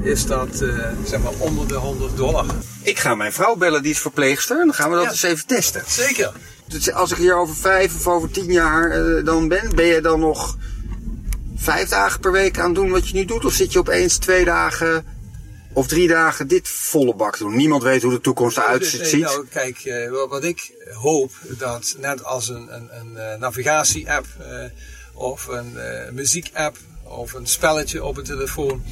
is 0.03 0.27
dat 0.27 0.65
zeg 1.05 1.23
maar 1.23 1.33
onder 1.39 1.69
de 1.69 1.75
100 1.75 2.17
dollar. 2.17 2.45
Ik 2.83 2.99
ga 2.99 3.15
mijn 3.15 3.33
vrouw 3.33 3.57
bellen, 3.57 3.83
die 3.83 3.93
is 3.93 3.99
verpleegster. 3.99 4.61
En 4.61 4.67
dan 4.67 4.75
gaan 4.75 4.91
we 4.91 4.97
dat 4.97 5.05
Ja. 5.05 5.11
eens 5.11 5.23
even 5.23 5.47
testen. 5.47 5.83
Zeker. 5.87 6.33
Dus 6.67 6.93
als 6.93 7.11
ik 7.11 7.17
hier 7.17 7.37
over 7.37 7.57
vijf 7.57 7.95
of 7.95 8.07
over 8.07 8.31
tien 8.31 8.53
jaar 8.53 8.93
dan 9.25 9.49
ben, 9.49 9.75
ben 9.75 9.87
je 9.87 10.01
dan 10.01 10.21
nog 10.21 10.57
vijf 11.57 11.89
dagen 11.89 12.21
per 12.21 12.33
week 12.33 12.59
aan 12.59 12.65
het 12.67 12.75
doen 12.75 12.91
wat 12.91 13.09
je 13.09 13.15
nu 13.15 13.25
doet? 13.25 13.45
Of 13.45 13.53
zit 13.53 13.73
je 13.73 13.79
opeens 13.79 14.17
twee 14.17 14.45
dagen 14.45 15.05
of 15.79 15.87
drie 15.87 16.09
dagen 16.09 16.49
dit 16.49 16.69
volle 16.69 17.15
bak 17.15 17.39
doen? 17.39 17.57
Niemand 17.57 17.83
weet 17.83 18.03
hoe 18.03 18.13
de 18.13 18.21
toekomst 18.21 18.57
eruit 18.57 18.81
Dus, 18.81 18.99
eh, 18.99 19.07
ziet. 19.07 19.21
Nou, 19.21 19.47
kijk, 19.47 19.79
eh, 19.79 20.11
wat, 20.29 20.45
ik 20.45 20.73
hoop 20.93 21.31
dat 21.59 21.97
net 21.99 22.25
als 22.25 22.49
een, 22.49 22.75
een, 22.75 22.89
een 23.01 23.17
eh, 23.17 23.39
navigatie-app 23.39 24.27
of 25.15 25.47
een 25.47 25.79
eh, 25.79 26.11
muziek-app 26.13 26.77
of 27.03 27.33
een 27.33 27.47
spelletje 27.47 28.05
op 28.05 28.17
een 28.17 28.25
telefoon, 28.25 28.83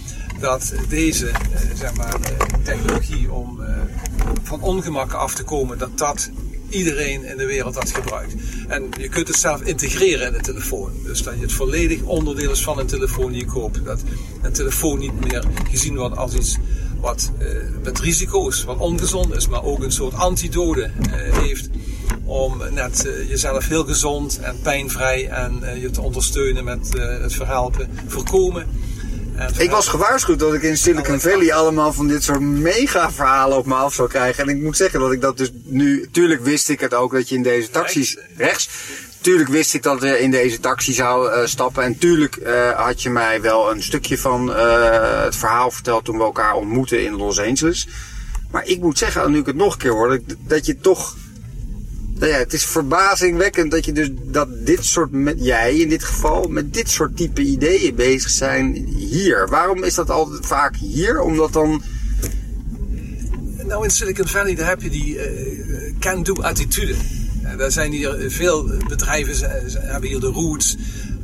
dat 0.40 0.72
deze 0.88 1.30
zeg 1.74 1.94
maar, 1.94 2.16
technologie 2.64 3.32
om 3.32 3.64
van 4.42 4.62
ongemakken 4.62 5.18
af 5.18 5.34
te 5.34 5.44
komen, 5.44 5.78
dat 5.78 5.98
dat 5.98 6.30
iedereen 6.68 7.24
in 7.24 7.36
de 7.36 7.46
wereld 7.46 7.74
dat 7.74 7.90
gebruikt. 7.90 8.34
En 8.68 8.90
je 8.98 9.08
kunt 9.08 9.28
het 9.28 9.36
zelf 9.36 9.62
integreren 9.62 10.26
in 10.26 10.32
de 10.32 10.40
telefoon. 10.40 10.90
Dus 11.04 11.22
dat 11.22 11.34
je 11.34 11.40
het 11.40 11.52
volledig 11.52 12.02
onderdeel 12.02 12.50
is 12.50 12.62
van 12.62 12.78
een 12.78 12.86
telefoon 12.86 13.32
die 13.32 13.40
je 13.40 13.46
koopt. 13.46 13.84
Dat 13.84 14.02
een 14.42 14.52
telefoon 14.52 14.98
niet 14.98 15.20
meer 15.20 15.44
gezien 15.70 15.96
wordt 15.96 16.16
als 16.16 16.34
iets 16.34 16.58
wat 17.00 17.32
eh, 17.38 17.46
met 17.82 17.98
risico's, 17.98 18.64
wat 18.64 18.78
ongezond 18.78 19.34
is, 19.34 19.48
maar 19.48 19.64
ook 19.64 19.82
een 19.82 19.92
soort 19.92 20.14
antidote 20.14 20.82
eh, 20.82 21.38
heeft 21.38 21.68
om 22.24 22.62
net 22.70 23.06
eh, 23.06 23.28
jezelf 23.28 23.68
heel 23.68 23.84
gezond 23.84 24.38
en 24.38 24.56
pijnvrij 24.62 25.28
en 25.28 25.80
je 25.80 25.90
te 25.90 26.00
ondersteunen 26.00 26.64
met 26.64 26.92
het 26.98 27.34
verhelpen, 27.34 27.88
voorkomen. 28.06 28.66
En 29.36 29.54
Ik 29.58 29.70
was 29.70 29.88
gewaarschuwd 29.88 30.38
dat 30.38 30.54
ik 30.54 30.62
in 30.62 30.76
Silicon 30.76 31.20
Valley 31.20 31.54
allemaal 31.54 31.92
van 31.92 32.08
dit 32.08 32.22
soort 32.22 32.40
mega 32.40 33.12
verhalen 33.12 33.56
op 33.56 33.66
me 33.66 33.74
af 33.74 33.94
zou 33.94 34.08
krijgen. 34.08 34.42
En 34.42 34.56
ik 34.56 34.62
moet 34.62 34.76
zeggen 34.76 35.00
dat 35.00 35.12
ik 35.12 35.20
dat 35.20 35.36
dus 35.36 35.50
nu, 35.64 36.08
tuurlijk 36.10 36.44
wist 36.44 36.68
ik 36.68 36.80
het 36.80 36.94
ook 36.94 37.12
dat 37.12 37.28
je 37.28 37.34
in 37.34 37.42
deze 37.42 37.70
taxis, 37.70 38.18
rechts, 38.36 38.68
tuurlijk 39.20 39.48
wist 39.48 39.74
ik 39.74 39.82
dat 39.82 40.02
je 40.02 40.20
in 40.20 40.30
deze 40.30 40.60
taxi 40.60 40.92
zou 40.92 41.30
eh, 41.30 41.46
stappen. 41.46 41.82
En 41.82 41.98
tuurlijk 41.98 42.36
eh, 42.36 42.70
had 42.70 43.02
je 43.02 43.10
mij 43.10 43.40
wel 43.40 43.70
een 43.70 43.82
stukje 43.82 44.18
van 44.18 44.54
eh, 44.54 45.22
het 45.24 45.36
verhaal 45.36 45.70
verteld 45.70 46.04
toen 46.04 46.16
we 46.16 46.22
elkaar 46.22 46.54
ontmoetten 46.54 47.04
in 47.04 47.16
Los 47.16 47.40
Angeles. 47.40 47.88
Maar 48.50 48.66
ik 48.66 48.80
moet 48.80 48.98
zeggen, 48.98 49.30
nu 49.30 49.38
ik 49.38 49.46
het 49.46 49.56
nog 49.56 49.72
een 49.72 49.78
keer 49.78 49.92
hoor, 49.92 50.20
dat 50.38 50.66
je 50.66 50.76
toch 50.76 51.16
nou 52.18 52.32
ja, 52.32 52.38
het 52.38 52.52
is 52.52 52.64
verbazingwekkend 52.64 53.70
dat 53.70 53.84
je 53.84 53.92
dus 53.92 54.10
dat 54.12 54.66
dit 54.66 54.84
soort, 54.84 55.10
met 55.10 55.44
jij 55.44 55.76
in 55.76 55.88
dit 55.88 56.04
geval, 56.04 56.48
met 56.48 56.74
dit 56.74 56.90
soort 56.90 57.16
type 57.16 57.40
ideeën 57.42 57.94
bezig 57.94 58.30
zijn 58.30 58.74
hier. 58.96 59.48
Waarom 59.48 59.84
is 59.84 59.94
dat 59.94 60.10
altijd 60.10 60.46
vaak 60.46 60.76
hier? 60.76 61.20
Omdat 61.20 61.52
dan, 61.52 61.82
Nou, 63.66 63.84
in 63.84 63.90
Silicon 63.90 64.26
Valley 64.26 64.54
daar 64.54 64.68
heb 64.68 64.82
je 64.82 64.90
die 64.90 65.18
eh, 65.18 65.94
can-do 65.98 66.42
attitude. 66.42 66.94
En 67.42 67.56
daar 67.56 67.70
zijn 67.70 67.92
hier 67.92 68.30
veel 68.30 68.70
bedrijven 68.88 69.50
hebben 69.80 70.08
hier 70.08 70.20
de 70.20 70.26
roots 70.26 70.76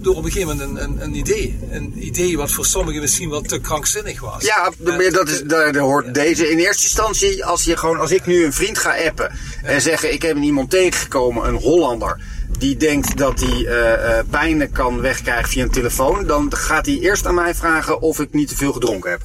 door 0.03 0.17
op 0.17 0.25
een 0.25 0.31
gegeven 0.31 0.57
moment 0.57 0.79
een, 0.79 0.85
een, 0.85 1.03
een 1.03 1.15
idee. 1.15 1.59
Een 1.71 1.93
idee 2.07 2.37
wat 2.37 2.51
voor 2.51 2.67
sommigen 2.67 3.01
misschien 3.01 3.31
wel 3.31 3.41
te 3.41 3.61
krankzinnig 3.61 4.21
was. 4.21 4.45
ja, 4.45 4.73
En- 4.85 5.13
dat 5.13 5.29
is, 5.29 5.43
daar, 5.43 5.73
daar 5.73 5.83
hoort 5.83 6.15
deze 6.15 6.51
in 6.51 6.59
eerste 6.59 6.83
instantie, 6.83 7.45
als 7.45 7.65
je 7.65 7.77
gewoon, 7.77 7.99
als 8.01 8.11
ik 8.11 8.27
nu 8.27 8.45
een 8.45 8.53
vriend 8.53 8.79
ga 8.79 8.97
appen 9.07 9.33
en 9.63 9.81
zeggen, 9.81 10.13
ik 10.13 10.23
heb 10.23 10.37
iemand 10.37 10.71
tegengekomen, 10.71 11.49
een 11.49 11.55
Hollander, 11.55 12.21
die 12.59 12.77
denkt 12.77 13.17
dat 13.17 13.41
hij 13.41 13.67
eh 13.67 14.19
eh, 14.19 14.25
pijn 14.31 14.73
kan 14.73 15.01
wegkrijgen 15.01 15.49
via 15.49 15.63
een 15.63 15.71
telefoon, 15.71 16.27
dan 16.27 16.57
gaat 16.57 16.87
hij 16.87 16.99
eerst 16.99 17.27
aan 17.27 17.35
mij 17.35 17.55
vragen 17.55 18.01
of 18.01 18.21
ik 18.21 18.33
niet 18.33 18.49
te 18.49 18.57
veel 18.57 18.73
gedronken 18.73 19.11
heb. 19.11 19.23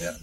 Ja. 0.00 0.16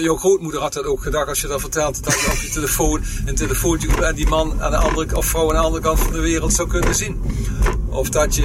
Jouw 0.00 0.16
grootmoeder 0.16 0.60
had 0.60 0.72
dat 0.72 0.84
ook 0.84 1.02
gedacht 1.02 1.28
als 1.28 1.40
je 1.40 1.46
dat 1.46 1.60
vertelt, 1.60 2.04
dat 2.04 2.20
je 2.20 2.26
op 2.30 2.36
je 2.36 2.48
telefoon 2.48 3.02
een 3.26 3.34
telefoontje 3.34 4.06
aan 4.06 4.14
die 4.14 4.26
man 4.28 4.62
aan 4.62 4.70
de 4.70 4.76
andere, 4.76 5.16
of 5.16 5.26
vrouw 5.26 5.48
aan 5.48 5.54
de 5.54 5.62
andere 5.62 5.82
kant 5.82 6.00
van 6.00 6.12
de 6.12 6.20
wereld 6.20 6.52
zou 6.54 6.68
kunnen 6.68 6.94
zien. 6.94 7.20
Of 7.90 8.08
dat 8.08 8.34
je 8.34 8.42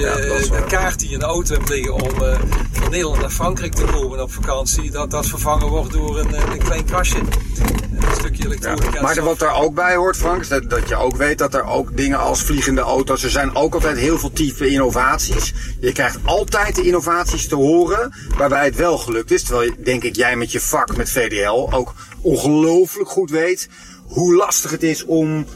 waar. 0.50 0.58
een 0.60 0.66
kaart 0.66 0.98
die 0.98 1.08
je 1.08 1.14
in 1.14 1.20
de 1.20 1.26
auto 1.26 1.54
hebt 1.54 1.68
liggen 1.68 1.94
om 1.94 2.22
eh, 2.22 2.38
van 2.72 2.90
Nederland 2.90 3.20
naar 3.20 3.30
Frankrijk 3.30 3.74
te 3.74 3.84
komen 3.84 4.22
op 4.22 4.32
vakantie, 4.32 4.90
dat 4.90 5.10
dat 5.10 5.26
vervangen 5.26 5.68
wordt 5.68 5.92
door 5.92 6.18
een, 6.18 6.34
eh, 6.34 6.52
een 6.52 6.58
klein 6.58 6.84
krasje. 6.84 7.18
een 7.18 8.14
stukje 8.14 8.44
elektronica. 8.44 9.02
Maar 9.02 9.22
wat 9.22 9.42
er 9.42 9.52
ook 9.52 9.74
bij 9.74 9.96
hoort, 9.96 10.16
Frank, 10.16 10.40
is 10.40 10.48
dat, 10.48 10.70
dat 10.70 10.88
je 10.88 10.96
ook 10.96 11.16
weet 11.16 11.38
dat 11.38 11.54
er 11.54 11.64
ook 11.64 11.96
dingen 11.96 12.18
als 12.18 12.42
vliegende 12.42 12.80
auto's. 12.80 13.22
Er 13.22 13.30
zijn 13.30 13.54
ook 13.54 13.74
altijd 13.74 13.96
heel 13.96 14.18
veel 14.18 14.32
type 14.32 14.68
innovaties. 14.68 15.52
Je 15.80 15.92
krijgt 15.92 16.18
altijd 16.24 16.74
de 16.74 16.82
innovaties 16.82 17.48
te 17.48 17.54
horen 17.54 18.14
waarbij 18.36 18.64
het 18.64 18.76
wel 18.76 18.98
gelukt 18.98 19.30
is. 19.30 19.42
Terwijl, 19.42 19.72
denk 19.84 20.04
ik, 20.04 20.16
jij 20.16 20.36
met 20.36 20.52
je 20.52 20.60
vak 20.60 20.96
met 20.96 21.10
VDL 21.10 21.68
ook 21.70 21.94
ongelooflijk 22.20 23.08
goed 23.08 23.30
weet 23.30 23.68
hoe 24.06 24.34
lastig 24.34 24.70
het 24.70 24.82
is 24.82 25.04
om 25.04 25.46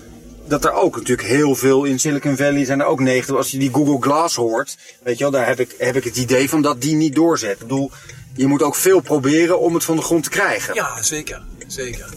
dat 0.51 0.65
er 0.65 0.73
ook 0.73 0.97
natuurlijk 0.97 1.29
heel 1.29 1.55
veel 1.55 1.85
in 1.85 2.01
Silicon 2.01 2.37
Valley 2.37 2.65
zijn 2.65 2.81
er 2.81 2.87
ook 2.87 3.01
90. 3.01 3.37
Als 3.37 3.51
je 3.51 3.59
die 3.59 3.73
Google 3.73 4.01
Glass 4.01 4.37
hoort, 4.37 4.77
weet 5.03 5.19
je 5.19 5.23
wel, 5.23 5.33
daar 5.33 5.47
heb 5.47 5.61
ik, 5.61 5.75
heb 5.79 5.97
ik 5.97 6.05
het 6.05 6.17
idee 6.17 6.49
van 6.49 6.63
dat 6.63 6.81
die 6.81 6.95
niet 6.95 7.15
doorzet. 7.15 7.53
Ik 7.53 7.59
bedoel, 7.59 7.91
je 8.35 8.47
moet 8.47 8.63
ook 8.63 8.75
veel 8.75 9.01
proberen 9.01 9.61
om 9.61 9.75
het 9.75 9.85
van 9.85 9.97
de 9.97 10.03
grond 10.03 10.25
te 10.25 10.31
krijgen. 10.31 10.75
Ja, 10.75 11.03
zeker. 11.03 11.43
zeker. 11.67 12.09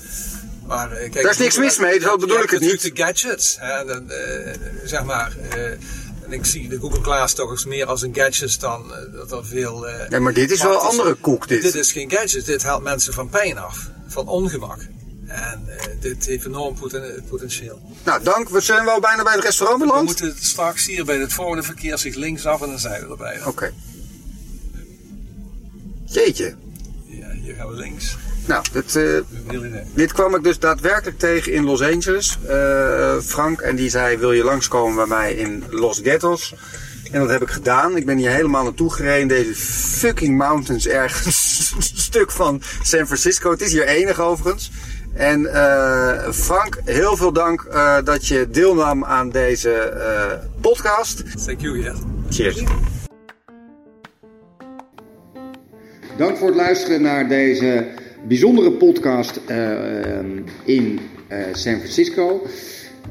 Maar, 0.67 0.91
uh, 0.91 0.97
kijk, 0.97 1.21
Daar 1.21 1.31
is 1.31 1.37
niks 1.37 1.57
mis 1.57 1.77
mee, 1.77 1.99
zo 1.99 2.17
bedoel 2.17 2.43
ik 2.43 2.49
het 2.49 2.61
niet. 2.61 2.81
de 2.81 3.03
gadgets. 3.03 3.57
Hè, 3.59 3.85
dan, 3.85 4.03
uh, 4.11 4.53
zeg 4.83 5.03
maar, 5.03 5.35
uh, 5.55 5.65
en 6.25 6.31
ik 6.31 6.45
zie 6.45 6.69
de 6.69 6.79
Google 6.79 7.03
Glass 7.03 7.33
toch 7.33 7.51
eens 7.51 7.65
meer 7.65 7.85
als 7.85 8.01
een 8.01 8.15
gadget 8.15 8.59
dan 8.59 8.93
dat 9.13 9.31
er 9.31 9.45
veel... 9.45 9.87
nee, 10.09 10.19
maar 10.19 10.33
dit 10.33 10.51
is 10.51 10.63
wel 10.63 10.71
een 10.73 10.87
andere 10.87 11.13
koek, 11.13 11.47
dit. 11.47 11.61
Dit 11.61 11.75
is 11.75 11.91
geen 11.91 12.11
gadget, 12.11 12.45
dit 12.45 12.63
haalt 12.63 12.83
mensen 12.83 13.13
van 13.13 13.29
pijn 13.29 13.57
af. 13.57 13.89
Van 14.07 14.27
ongemak. 14.27 14.79
En 15.33 15.63
uh, 15.67 15.73
dit 15.99 16.25
heeft 16.25 16.45
enorm 16.45 16.75
potentieel. 17.29 17.81
Nou, 18.03 18.23
dank. 18.23 18.49
We 18.49 18.61
zijn 18.61 18.85
wel 18.85 18.99
bijna 18.99 19.23
bij 19.23 19.33
het 19.33 19.43
restaurant 19.43 19.79
beland. 19.79 19.99
We 19.99 20.25
moeten 20.25 20.45
straks 20.45 20.85
hier 20.85 21.05
bij 21.05 21.17
het 21.17 21.33
volgende 21.33 21.63
verkeer 21.63 21.97
zich 21.97 22.15
linksaf 22.15 22.61
en 22.61 22.69
dan 22.69 22.79
zijn 22.79 23.03
we 23.03 23.09
erbij. 23.09 23.39
Oké. 23.39 23.47
Okay. 23.47 23.73
Jeetje. 26.05 26.55
Ja, 27.05 27.29
hier 27.29 27.55
gaan 27.55 27.67
we 27.67 27.75
links. 27.75 28.17
Nou, 28.45 28.63
dit, 28.71 28.95
uh, 28.95 29.19
dit 29.93 30.13
kwam 30.13 30.35
ik 30.35 30.43
dus 30.43 30.59
daadwerkelijk 30.59 31.19
tegen 31.19 31.51
in 31.51 31.63
Los 31.63 31.81
Angeles. 31.81 32.37
Uh, 32.49 33.19
Frank, 33.19 33.61
en 33.61 33.75
die 33.75 33.89
zei, 33.89 34.17
wil 34.17 34.31
je 34.31 34.43
langskomen 34.43 34.95
bij 34.95 35.17
mij 35.17 35.33
in 35.33 35.63
Los 35.69 36.01
Gatos? 36.03 36.53
En 37.11 37.19
dat 37.19 37.29
heb 37.29 37.41
ik 37.41 37.49
gedaan. 37.49 37.97
Ik 37.97 38.05
ben 38.05 38.17
hier 38.17 38.31
helemaal 38.31 38.63
naartoe 38.63 38.93
gereden. 38.93 39.27
Deze 39.27 39.55
fucking 39.55 40.37
mountains 40.37 40.87
ergens. 40.87 41.71
een 41.75 41.81
stuk 41.81 42.31
van 42.31 42.61
San 42.81 43.05
Francisco. 43.05 43.51
Het 43.51 43.61
is 43.61 43.71
hier 43.71 43.87
enig 43.87 44.19
overigens. 44.19 44.71
En 45.13 45.41
uh, 45.41 46.29
Frank, 46.31 46.79
heel 46.85 47.17
veel 47.17 47.33
dank 47.33 47.65
uh, 47.69 47.97
dat 48.03 48.27
je 48.27 48.49
deelnam 48.49 49.05
aan 49.05 49.29
deze 49.29 49.93
uh, 49.97 50.61
podcast. 50.61 51.45
Thank 51.45 51.61
you, 51.61 51.81
yeah. 51.81 51.95
Cheers. 52.29 52.63
Dank 56.17 56.37
voor 56.37 56.47
het 56.47 56.55
luisteren 56.55 57.01
naar 57.01 57.27
deze 57.27 57.87
bijzondere 58.27 58.71
podcast 58.71 59.39
in 60.65 60.99
San 61.51 61.77
Francisco. 61.77 62.41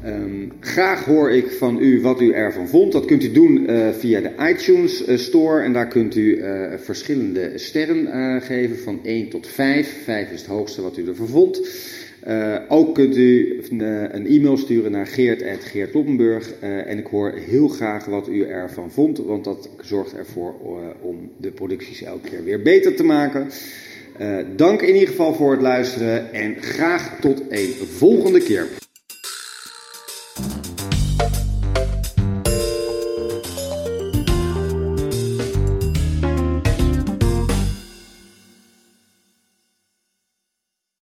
Um, 0.05 0.51
graag 0.59 1.05
hoor 1.05 1.31
ik 1.31 1.51
van 1.51 1.79
u 1.81 2.01
wat 2.01 2.21
u 2.21 2.31
ervan 2.31 2.67
vond. 2.67 2.91
Dat 2.91 3.05
kunt 3.05 3.23
u 3.23 3.31
doen 3.31 3.69
uh, 3.69 3.89
via 3.89 4.21
de 4.21 4.31
iTunes 4.49 5.07
uh, 5.07 5.17
Store. 5.17 5.61
En 5.61 5.73
daar 5.73 5.87
kunt 5.87 6.15
u 6.15 6.37
uh, 6.37 6.73
verschillende 6.77 7.51
sterren 7.55 8.41
geven, 8.41 8.77
van 8.77 8.99
1 9.03 9.29
tot 9.29 9.47
5. 9.47 10.03
5 10.03 10.31
is 10.31 10.41
het 10.41 10.49
hoogste 10.49 10.81
wat 10.81 10.97
u 10.97 11.07
ervan 11.07 11.27
vond. 11.27 11.61
ook 12.67 12.95
kunt 12.95 13.17
u 13.17 13.61
een 13.69 14.27
e-mail 14.27 14.57
sturen 14.57 14.91
naar 14.91 15.07
geert.geertloppenburg. 15.07 16.53
en 16.59 16.97
ik 16.97 17.05
hoor 17.05 17.31
heel 17.31 17.67
graag 17.67 18.05
wat 18.05 18.27
u 18.27 18.43
ervan 18.43 18.91
vond, 18.91 19.17
want 19.17 19.43
dat 19.43 19.69
zorgt 19.81 20.13
ervoor 20.13 20.55
om 21.01 21.31
de 21.37 21.51
producties 21.51 22.03
elke 22.03 22.29
keer 22.29 22.43
weer 22.43 22.61
beter 22.61 22.95
te 22.95 23.03
maken. 23.03 23.47
dank 24.55 24.81
in 24.81 24.93
ieder 24.93 25.09
geval 25.09 25.33
voor 25.33 25.51
het 25.51 25.61
luisteren 25.61 26.33
en 26.33 26.55
graag 26.61 27.19
tot 27.19 27.43
een 27.49 27.73
volgende 27.97 28.39
keer. 28.39 28.67